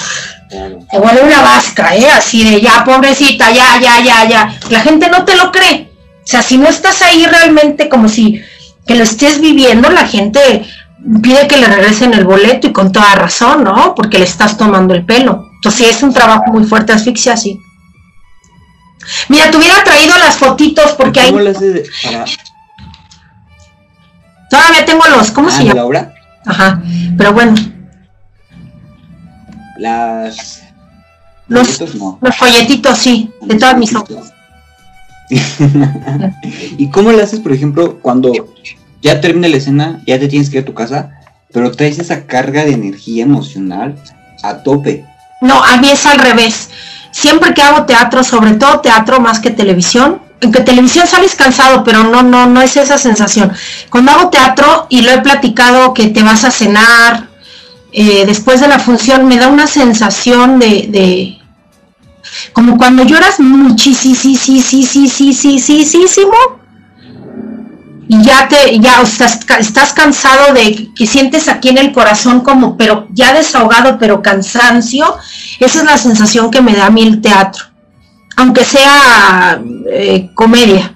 [0.91, 2.09] te vuelve una vasca, ¿eh?
[2.11, 4.59] Así de ya, pobrecita, ya, ya, ya, ya.
[4.71, 5.91] La gente no te lo cree.
[6.25, 8.43] O sea, si no estás ahí realmente como si
[8.87, 10.67] que lo estés viviendo, la gente
[11.23, 13.95] pide que le regresen el boleto y con toda razón, ¿no?
[13.95, 15.51] Porque le estás tomando el pelo.
[15.57, 17.59] Entonces sí, es un trabajo muy fuerte, asfixia, sí.
[19.29, 22.25] Mira, te hubiera traído las fotitos porque ¿Cómo haces de- para
[24.51, 25.75] todavía tengo los, ¿cómo ah, se llama?
[25.75, 26.15] la obra?
[26.47, 26.83] Ajá,
[27.17, 27.55] pero bueno,
[29.79, 30.63] Las
[31.47, 32.19] Los- folletos, no.
[32.21, 34.33] los folletitos sí, de todas mis obras.
[36.79, 38.33] ¿Y cómo le haces, por ejemplo, cuando
[39.03, 41.11] ya termina la escena, ya te tienes que ir a tu casa,
[41.53, 43.97] pero traes esa carga de energía emocional
[44.43, 45.05] a tope?
[45.41, 46.71] No, a mí es al revés.
[47.11, 51.83] Siempre que hago teatro, sobre todo teatro más que televisión, en que televisión sales cansado,
[51.85, 53.53] pero no, no, no es esa sensación.
[53.91, 57.29] Cuando hago teatro y lo he platicado que te vas a cenar,
[57.93, 61.39] eh, después de la función me da una sensación de, de
[62.53, 64.19] como cuando lloras muchísimo
[68.11, 72.77] y ya te, ya estás, estás cansado de que sientes aquí en el corazón como,
[72.77, 75.17] pero ya desahogado, pero cansancio,
[75.61, 77.65] esa es la sensación que me da a mí el teatro,
[78.37, 80.95] aunque sea eh, comedia.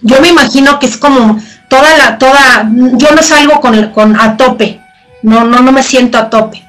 [0.00, 1.40] Yo me imagino que es como
[1.70, 4.80] toda la, toda, yo no salgo con, el- con a tope,
[5.22, 6.64] no, no, no me siento a tope,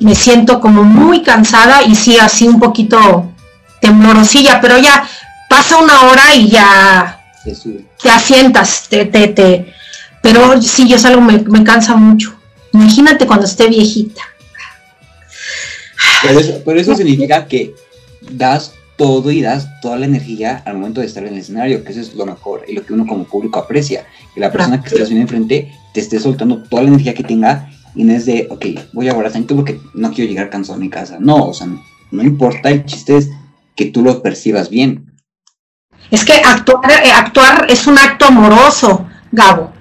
[0.00, 3.30] me siento como muy cansada y sí, así un poquito
[3.80, 5.04] temblorosilla, pero ya
[5.48, 7.84] pasa una hora y ya Se sube.
[8.02, 9.72] te asientas, te, te, te-
[10.22, 12.34] pero sí, yo salgo, me, me cansa mucho.
[12.72, 14.22] Imagínate cuando esté viejita.
[16.22, 17.74] Pero eso, pero eso significa que
[18.30, 21.90] das todo y das toda la energía al momento de estar en el escenario, que
[21.90, 24.06] eso es lo mejor y lo que uno como público aprecia.
[24.34, 27.70] Que la persona que estás viendo enfrente te esté soltando toda la energía que tenga
[27.94, 30.80] y no es de, ok, voy a guardar tanto porque no quiero llegar cansado a
[30.80, 31.16] mi casa.
[31.18, 31.82] No, o sea, no,
[32.12, 33.28] no importa, el chiste es
[33.74, 35.11] que tú lo percibas bien.
[36.12, 39.72] Es que actuar, eh, actuar es un acto amoroso, Gabo.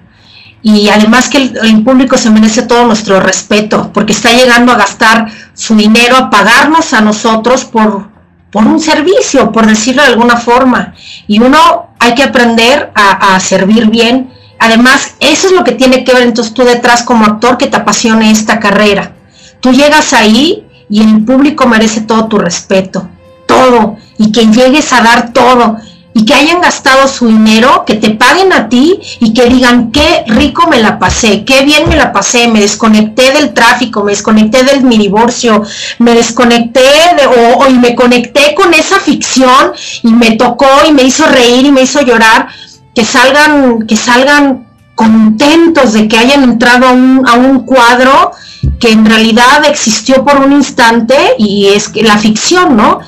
[0.64, 5.28] y además que el, público se merece todo nuestro respeto, porque está llegando a gastar
[5.54, 8.08] su dinero, a pagarnos a nosotros por,
[8.50, 10.94] por un servicio, por decirlo de alguna forma.
[11.28, 14.32] Y uno hay que aprender a, a servir bien.
[14.58, 17.76] Además, eso es lo que tiene que ver entonces tú detrás como actor que te
[17.76, 19.12] apasione esta carrera.
[19.60, 23.10] Tú llegas ahí y el público merece todo tu respeto,
[23.48, 25.78] todo, y que llegues a dar todo,
[26.14, 30.24] y que hayan gastado su dinero, que te paguen a ti y que digan qué
[30.28, 34.64] rico me la pasé, qué bien me la pasé, me desconecté del tráfico, me desconecté
[34.64, 35.64] del mi divorcio,
[36.00, 39.72] me desconecté de, o, o- y me conecté con esa ficción
[40.04, 42.48] y me tocó y me hizo reír y me hizo llorar,
[42.94, 48.32] que salgan, que salgan contentos de que hayan entrado a un, a un cuadro
[48.80, 53.00] que en realidad existió por un instante y es que la ficción, ¿no?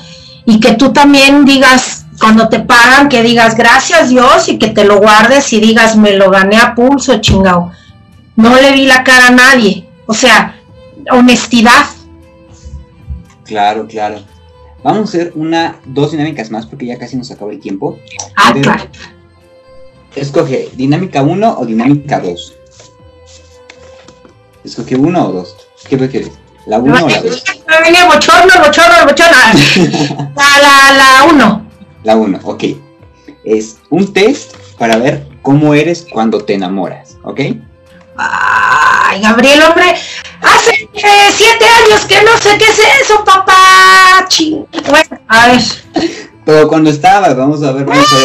[0.46, 4.86] Y que tú también digas, cuando te pagan, que digas gracias Dios y que te
[4.86, 7.70] lo guardes y digas me lo gané a pulso, chingado.
[8.34, 9.86] No le vi la cara a nadie.
[10.06, 10.58] O sea,
[11.10, 11.84] honestidad.
[13.44, 14.22] Claro, claro.
[14.82, 17.98] Vamos a hacer una, dos dinámicas más porque ya casi nos acaba el tiempo.
[18.36, 18.84] Ah, claro.
[20.16, 22.54] Escoge dinámica 1 o dinámica 2.
[24.64, 25.56] Escoge uno o dos.
[25.86, 26.30] ¿Qué prefieres?
[26.64, 27.44] ¿La 1 o la 2?
[27.68, 30.32] Me venía bochorno, bochorno, bochorno.
[30.36, 31.63] La, la,
[32.04, 32.38] la uno.
[32.38, 32.64] La 1, ok.
[33.44, 37.40] Es un test para ver cómo eres cuando te enamoras, ¿ok?
[38.16, 39.94] Ay, Gabriel, hombre,
[40.40, 44.26] hace eh, siete años que no sé qué es eso, papá.
[44.28, 44.64] Ching.
[44.88, 45.62] Bueno, a ver,
[46.44, 48.16] Pero cuando estabas, vamos a ver, vamos a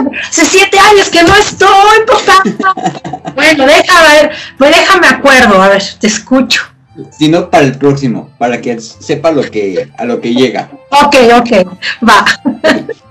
[0.00, 0.20] ver.
[0.28, 2.42] hace siete años que no estoy, papá.
[3.36, 6.62] Bueno, déjame ver, pues déjame acuerdo, a ver, te escucho.
[7.10, 10.70] Si no, para el próximo, para que sepa lo que, a lo que llega.
[10.90, 11.68] Ok, ok,
[12.08, 12.24] va.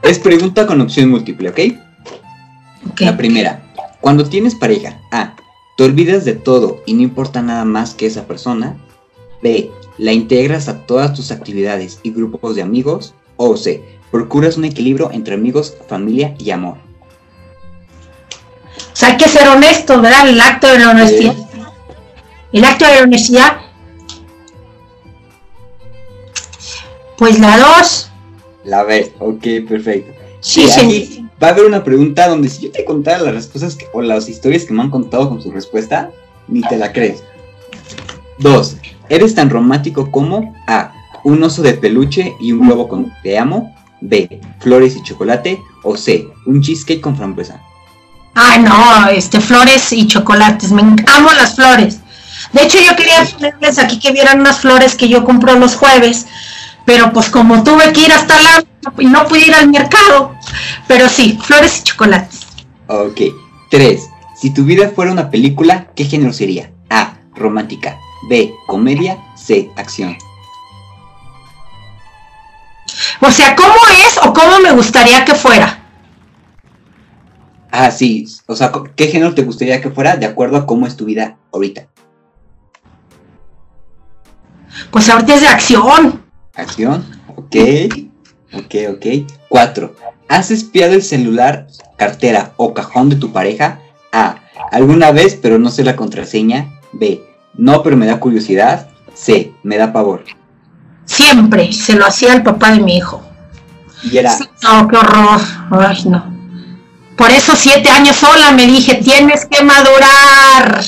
[0.02, 1.60] Es pregunta con opción múltiple, ¿ok?
[3.00, 3.64] La primera,
[4.02, 5.36] cuando tienes pareja, A,
[5.78, 8.78] te olvidas de todo y no importa nada más que esa persona.
[9.42, 13.14] B, la integras a todas tus actividades y grupos de amigos.
[13.38, 16.78] O C, procuras un equilibrio entre amigos, familia y amor.
[18.78, 20.30] O sea, hay que ser honestos, ¿verdad?
[20.30, 21.36] El acto de la honestidad.
[22.54, 23.58] El acto de la honestidad.
[27.18, 28.10] Pues la dos.
[28.64, 30.14] La B, ok, perfecto.
[30.42, 30.80] Sí, Y sí.
[30.80, 34.02] aquí va a haber una pregunta donde si yo te contara las respuestas que- o
[34.02, 36.12] las historias que me han contado con su respuesta,
[36.48, 37.24] ni te la crees.
[38.40, 38.78] 2.
[39.10, 40.92] ¿Eres tan romántico como A.
[41.24, 43.74] Un oso de peluche y un globo con te amo?
[44.02, 44.42] B.
[44.60, 45.60] Flores y chocolate.
[45.84, 46.28] O C.
[46.46, 47.62] Un cheesecake con frambuesa.
[48.36, 50.72] Ay, no, este, flores y chocolates.
[50.72, 52.00] Me amo las flores.
[52.52, 56.28] De hecho, yo quería ponerles aquí que vieran unas flores que yo compro los jueves,
[56.86, 58.64] pero pues como tuve que ir hasta la
[59.00, 60.36] y no pude ir al mercado.
[60.88, 62.48] Pero sí, flores y chocolates.
[62.88, 63.22] Ok.
[63.72, 64.10] 3.
[64.36, 66.72] Si tu vida fuera una película, ¿qué género sería?
[66.90, 67.16] A.
[67.36, 67.98] Romántica.
[68.30, 68.54] B.
[68.68, 69.18] Comedia.
[69.36, 69.72] C.
[69.76, 70.16] Acción.
[73.22, 73.76] O sea, ¿cómo
[74.06, 75.80] es o cómo me gustaría que fuera?
[77.72, 78.28] Ah, sí.
[78.46, 81.38] O sea, ¿qué género te gustaría que fuera de acuerdo a cómo es tu vida
[81.52, 81.88] ahorita?
[84.92, 86.25] Pues ahorita es de acción.
[86.56, 87.06] Acción.
[87.36, 87.56] Ok.
[88.54, 89.32] Ok, ok.
[89.50, 89.96] 4.
[90.28, 93.80] ¿Has espiado el celular, cartera o cajón de tu pareja?
[94.12, 94.38] A.
[94.72, 96.80] ¿Alguna vez pero no sé la contraseña?
[96.94, 97.22] B.
[97.54, 98.88] No pero me da curiosidad.
[99.14, 99.54] C.
[99.64, 100.24] Me da pavor.
[101.06, 103.22] Siempre se lo hacía el papá de mi hijo.
[104.04, 104.38] Y era...
[104.64, 105.42] No, qué horror.
[105.72, 106.36] Ay, no.
[107.18, 110.84] Por eso siete años sola me dije, tienes que madurar.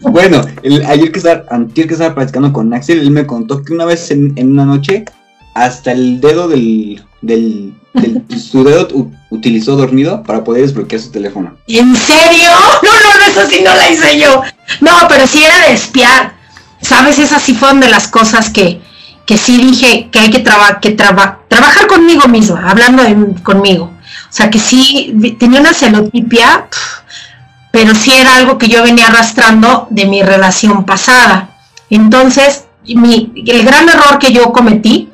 [0.00, 3.72] Bueno, el- ayer que estaba, antier que estaba platicando con Axel, él me contó que
[3.72, 5.04] una vez en, en una noche,
[5.54, 11.10] hasta el dedo del, del, del- su dedo u- utilizó dormido para poder desbloquear su
[11.10, 11.56] teléfono.
[11.66, 12.50] ¿En serio?
[12.82, 14.42] No, no, no, eso sí no la hice yo.
[14.80, 16.34] No, pero sí era de espiar.
[16.80, 17.18] ¿Sabes?
[17.18, 18.80] Esas sí fueron de las cosas que,
[19.26, 23.92] que sí dije que hay que, traba- que traba- trabajar conmigo misma, hablando de- conmigo.
[24.30, 26.68] O sea, que sí tenía una celotipia,
[27.78, 31.50] pero sí era algo que yo venía arrastrando de mi relación pasada.
[31.88, 35.10] Entonces, mi, el gran error que yo cometí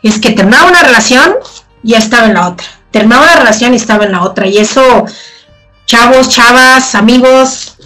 [0.00, 1.34] es que terminaba una relación
[1.82, 2.68] y ya estaba en la otra.
[2.92, 4.46] Terminaba una relación y estaba en la otra.
[4.46, 5.06] Y eso
[5.86, 7.78] chavos, chavas, amigos,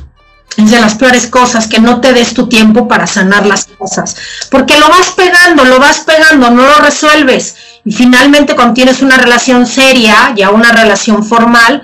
[0.58, 4.14] es de las peores cosas, que no te des tu tiempo para sanar las cosas,
[4.50, 7.56] porque lo vas pegando, lo vas pegando, no lo resuelves.
[7.82, 11.82] Y finalmente cuando tienes una relación seria, ya una relación formal,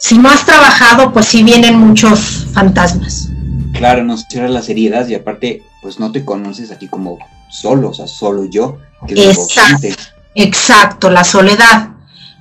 [0.00, 3.28] si no has trabajado, pues sí vienen muchos fantasmas.
[3.74, 7.18] Claro, nos cierras las heridas y aparte, pues no te conoces a ti como
[7.50, 9.88] solo, o sea, solo yo, que Exacto.
[10.34, 11.90] Exacto, la soledad.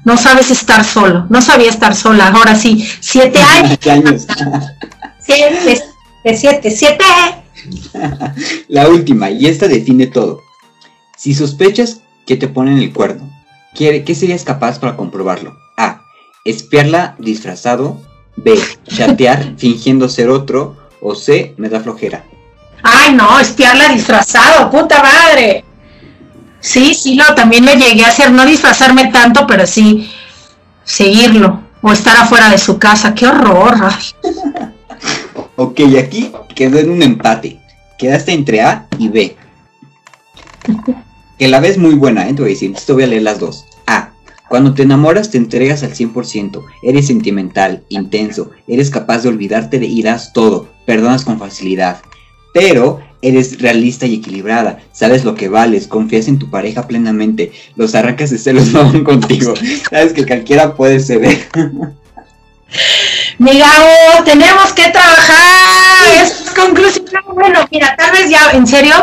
[0.06, 1.26] No sabes estar solo.
[1.30, 2.28] No sabía estar sola.
[2.30, 3.78] Ahora sí, siete años.
[3.82, 4.26] ¿Qué años?
[5.20, 5.84] Siete,
[6.38, 7.04] siete, siete.
[8.70, 10.42] La última, y esta define todo.
[11.18, 13.30] Si sospechas que te ponen el cuerno,
[13.76, 15.58] ¿qué, qué serías capaz para comprobarlo?
[16.50, 18.02] Espiarla disfrazado.
[18.36, 18.60] B.
[18.88, 20.78] Chatear fingiendo ser otro.
[21.02, 21.54] O C.
[21.58, 22.24] Me da flojera.
[22.82, 25.66] Ay, no, espiarla disfrazado, puta madre.
[26.62, 30.10] Sí, sí, lo, también lo llegué a hacer, no disfrazarme tanto, pero sí
[30.84, 33.14] seguirlo o estar afuera de su casa.
[33.14, 33.76] Qué horror.
[33.82, 34.04] ay.
[35.56, 37.60] Ok, aquí quedó en un empate.
[37.98, 39.36] Quedaste entre A y B.
[41.38, 42.34] Que la ves muy buena, ¿eh?
[42.34, 43.66] Te voy a decir, te voy a leer las dos.
[44.50, 49.86] Cuando te enamoras te entregas al 100%, eres sentimental, intenso, eres capaz de olvidarte de
[49.86, 52.02] y das todo, perdonas con facilidad.
[52.52, 57.94] Pero eres realista y equilibrada, sabes lo que vales, confías en tu pareja plenamente, los
[57.94, 59.54] arrancas de celos no van contigo,
[59.88, 61.48] sabes que cualquiera puede ceder.
[63.38, 66.24] Mi Gabo, tenemos que trabajar.
[66.24, 67.06] Es conclusión.
[67.34, 68.96] Bueno, mira, tal vez ya, en serio,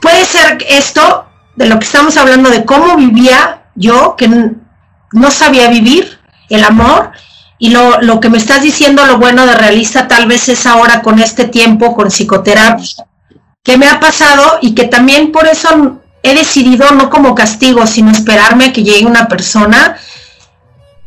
[0.00, 5.68] puede ser esto de lo que estamos hablando de cómo vivía yo, que no sabía
[5.68, 6.18] vivir
[6.48, 7.12] el amor,
[7.58, 11.02] y lo, lo que me estás diciendo, lo bueno de realista, tal vez es ahora
[11.02, 13.06] con este tiempo, con psicoterapia,
[13.62, 18.10] que me ha pasado y que también por eso he decidido, no como castigo, sino
[18.10, 19.96] esperarme a que llegue una persona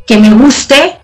[0.07, 0.97] que me guste,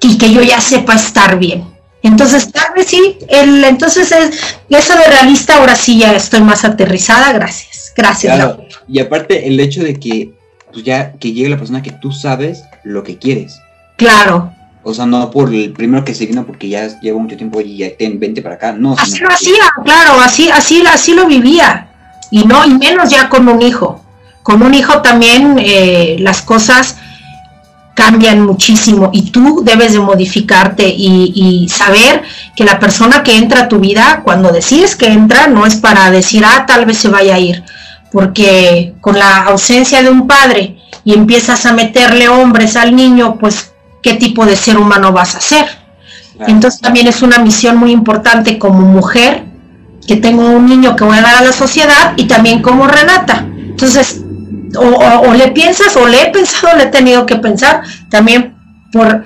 [0.00, 1.64] y que yo ya sepa estar bien.
[2.02, 6.64] Entonces, tal vez sí, el, entonces es, eso de realista ahora sí ya estoy más
[6.64, 7.67] aterrizada, gracias,
[7.98, 8.34] gracias.
[8.34, 10.32] Claro, y aparte el hecho de que
[10.72, 13.60] pues ya que llegue la persona que tú sabes lo que quieres.
[13.96, 17.60] Claro, O sea, no por el primero que se vino porque ya lleva mucho tiempo
[17.60, 18.72] y ya ten, vente para acá.
[18.72, 21.88] No, así lo hacía, claro, así, así, así lo vivía.
[22.30, 24.02] Y no, y menos ya con un hijo.
[24.42, 26.96] Con un hijo también eh, las cosas
[27.94, 32.22] cambian muchísimo y tú debes de modificarte y, y saber
[32.54, 36.08] que la persona que entra a tu vida, cuando decides que entra, no es para
[36.12, 37.64] decir, ah, tal vez se vaya a ir,
[38.12, 43.72] porque con la ausencia de un padre y empiezas a meterle hombres al niño, pues,
[44.02, 45.66] ¿qué tipo de ser humano vas a ser?
[46.36, 46.52] Claro.
[46.52, 49.44] Entonces también es una misión muy importante como mujer,
[50.06, 53.46] que tengo un niño que voy a dar a la sociedad y también como Renata.
[53.48, 54.22] Entonces,
[54.76, 58.56] o, o- o le piensas, o le he pensado, le he tenido que pensar también
[58.92, 59.24] por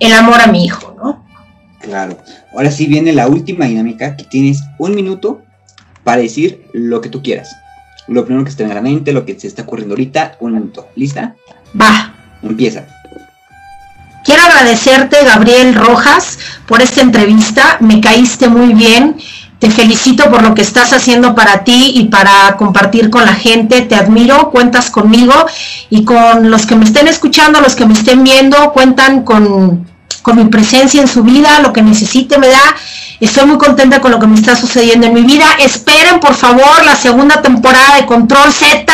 [0.00, 1.24] el amor a mi hijo, ¿no?
[1.80, 2.16] Claro.
[2.54, 5.42] Ahora sí viene la última dinámica que tienes un minuto
[6.04, 7.48] para decir lo que tú quieras.
[8.12, 10.88] Lo primero que esté en la mente, lo que se está ocurriendo ahorita, un minuto.
[10.96, 11.34] ¿Lista?
[11.80, 12.14] Va.
[12.42, 12.86] Empieza.
[14.24, 17.78] Quiero agradecerte, Gabriel Rojas, por esta entrevista.
[17.80, 19.16] Me caíste muy bien.
[19.58, 23.82] Te felicito por lo que estás haciendo para ti y para compartir con la gente.
[23.82, 25.32] Te admiro, cuentas conmigo
[25.88, 29.86] y con los que me estén escuchando, los que me estén viendo, cuentan con,
[30.22, 32.76] con mi presencia en su vida, lo que necesite me da.
[33.20, 35.46] Estoy muy contenta con lo que me está sucediendo en mi vida.
[35.58, 38.92] Esperen, por favor, la segunda temporada de Control Z.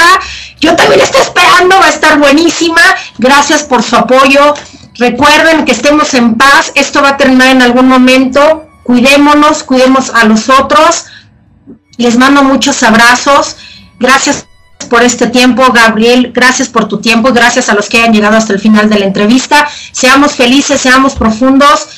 [0.60, 2.80] Yo también estoy esperando, va a estar buenísima.
[3.18, 4.54] Gracias por su apoyo.
[4.96, 6.72] Recuerden que estemos en paz.
[6.74, 8.66] Esto va a terminar en algún momento.
[8.82, 11.06] Cuidémonos, cuidemos a los otros.
[11.96, 13.56] Les mando muchos abrazos.
[14.00, 14.47] Gracias
[14.86, 16.32] por este tiempo, Gabriel.
[16.34, 19.06] Gracias por tu tiempo gracias a los que hayan llegado hasta el final de la
[19.06, 19.68] entrevista.
[19.92, 21.88] Seamos felices, seamos profundos.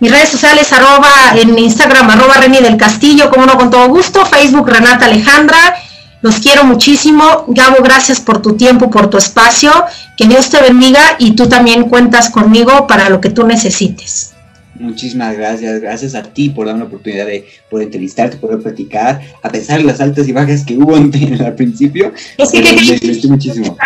[0.00, 4.24] Mis redes sociales, arroba en Instagram, arroba Reni del Castillo, como no, con todo gusto.
[4.24, 5.76] Facebook, Renata Alejandra.
[6.22, 7.44] Los quiero muchísimo.
[7.48, 9.70] Gabo, gracias por tu tiempo, por tu espacio.
[10.16, 14.32] Que Dios te bendiga y tú también cuentas conmigo para lo que tú necesites.
[14.74, 19.48] Muchísimas gracias, gracias a ti por darme la oportunidad de poder entrevistarte, poder platicar, a
[19.50, 22.62] pesar de las altas y bajas que hubo en, en- al principio, Es que, eh,
[22.64, 23.76] ¿qué me divertí muchísimo.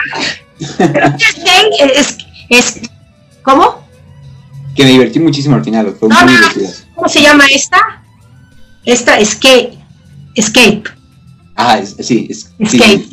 [1.97, 2.17] es,
[2.51, 2.81] es,
[3.43, 3.85] ¿Cómo?
[4.77, 6.71] Que me divertí muchísimo al final, fue No, muy no, divertido.
[6.95, 7.79] ¿Cómo se llama esta?
[8.85, 9.79] Esta, Escape.
[10.35, 10.83] Escape.
[11.57, 13.05] Ah, es- sí, es, sí, Escape.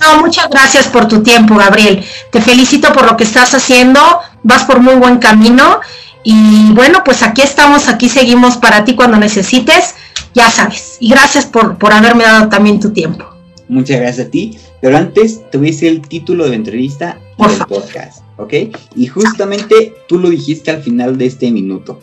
[0.00, 2.04] No, muchas gracias por tu tiempo, Gabriel.
[2.32, 4.00] Te felicito por lo que estás haciendo.
[4.46, 5.80] Vas por muy buen camino.
[6.22, 9.96] Y bueno, pues aquí estamos, aquí seguimos para ti cuando necesites,
[10.34, 10.98] ya sabes.
[11.00, 13.24] Y gracias por, por haberme dado también tu tiempo.
[13.68, 14.56] Muchas gracias a ti.
[14.80, 17.82] Pero antes te voy a decir el título de la entrevista Por del favor.
[17.82, 18.54] podcast, ¿ok?
[18.94, 21.98] Y justamente tú lo dijiste al final de este minuto.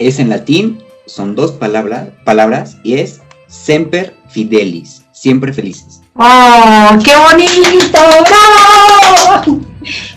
[0.00, 6.00] Es en latín, son dos palabras, palabras y es semper fidelis, siempre felices.
[6.16, 7.98] ¡Oh, qué bonito!
[8.26, 9.60] ¡Bravo!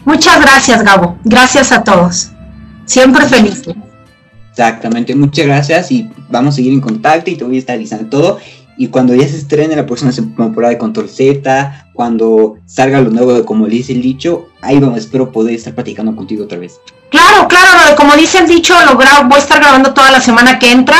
[0.06, 1.18] Muchas gracias, Gabo.
[1.24, 2.32] Gracias a todos.
[2.86, 3.64] Siempre feliz.
[4.52, 8.08] Exactamente, muchas gracias y vamos a seguir en contacto y te voy a estar avisando
[8.08, 8.40] todo.
[8.78, 13.34] Y cuando ya se estrene la próxima temporada de Control Z, cuando salga lo nuevo
[13.34, 16.80] de como dice el dicho, ahí vamos, espero poder estar platicando contigo otra vez.
[17.10, 20.58] Claro, claro, como dice el dicho, lo gra- voy a estar grabando toda la semana
[20.58, 20.98] que entra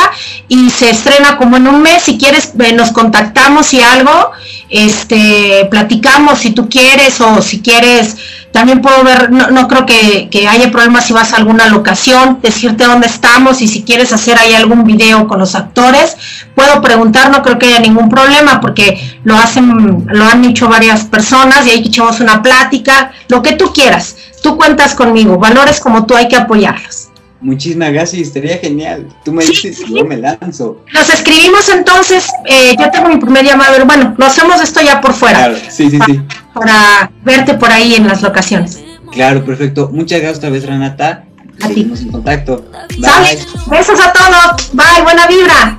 [0.48, 2.02] y se estrena como en un mes.
[2.04, 4.30] Si quieres, nos contactamos y algo,
[4.70, 8.16] este, platicamos si tú quieres o si quieres,
[8.52, 12.38] también puedo ver, no, no creo que, que haya problema si vas a alguna locación,
[12.40, 16.16] decirte dónde estamos y si quieres hacer ahí algún video con los actores,
[16.54, 21.02] puedo preguntar, no creo que haya ningún problema porque lo hacen, lo han hecho varias
[21.02, 24.16] personas y ahí echamos una plática, lo que tú quieras.
[24.42, 27.08] Tú cuentas conmigo, valores como tú hay que apoyarlos.
[27.40, 29.06] Muchísimas gracias, estaría genial.
[29.24, 29.84] Tú me Sí, dices sí.
[29.88, 30.80] y yo me lanzo.
[30.94, 35.12] Nos escribimos entonces, eh, yo tengo mi primer llamado, bueno, lo hacemos esto ya por
[35.12, 36.20] fuera, Claro, sí, sí, sí.
[36.54, 38.82] para verte por ahí en las locaciones.
[39.12, 39.90] Claro, perfecto.
[39.92, 41.24] Muchas gracias otra vez, Renata.
[41.62, 41.74] A ti.
[41.74, 42.64] Seguimos en contacto.
[42.98, 43.38] Bye.
[43.66, 45.78] Besos a todos, bye, buena vibra.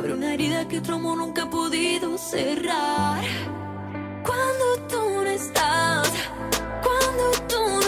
[0.00, 3.22] Se abre una herida que otro amor nunca ha podido cerrar.
[4.24, 6.10] Cuando tú no estás,
[6.82, 7.79] cuando tú no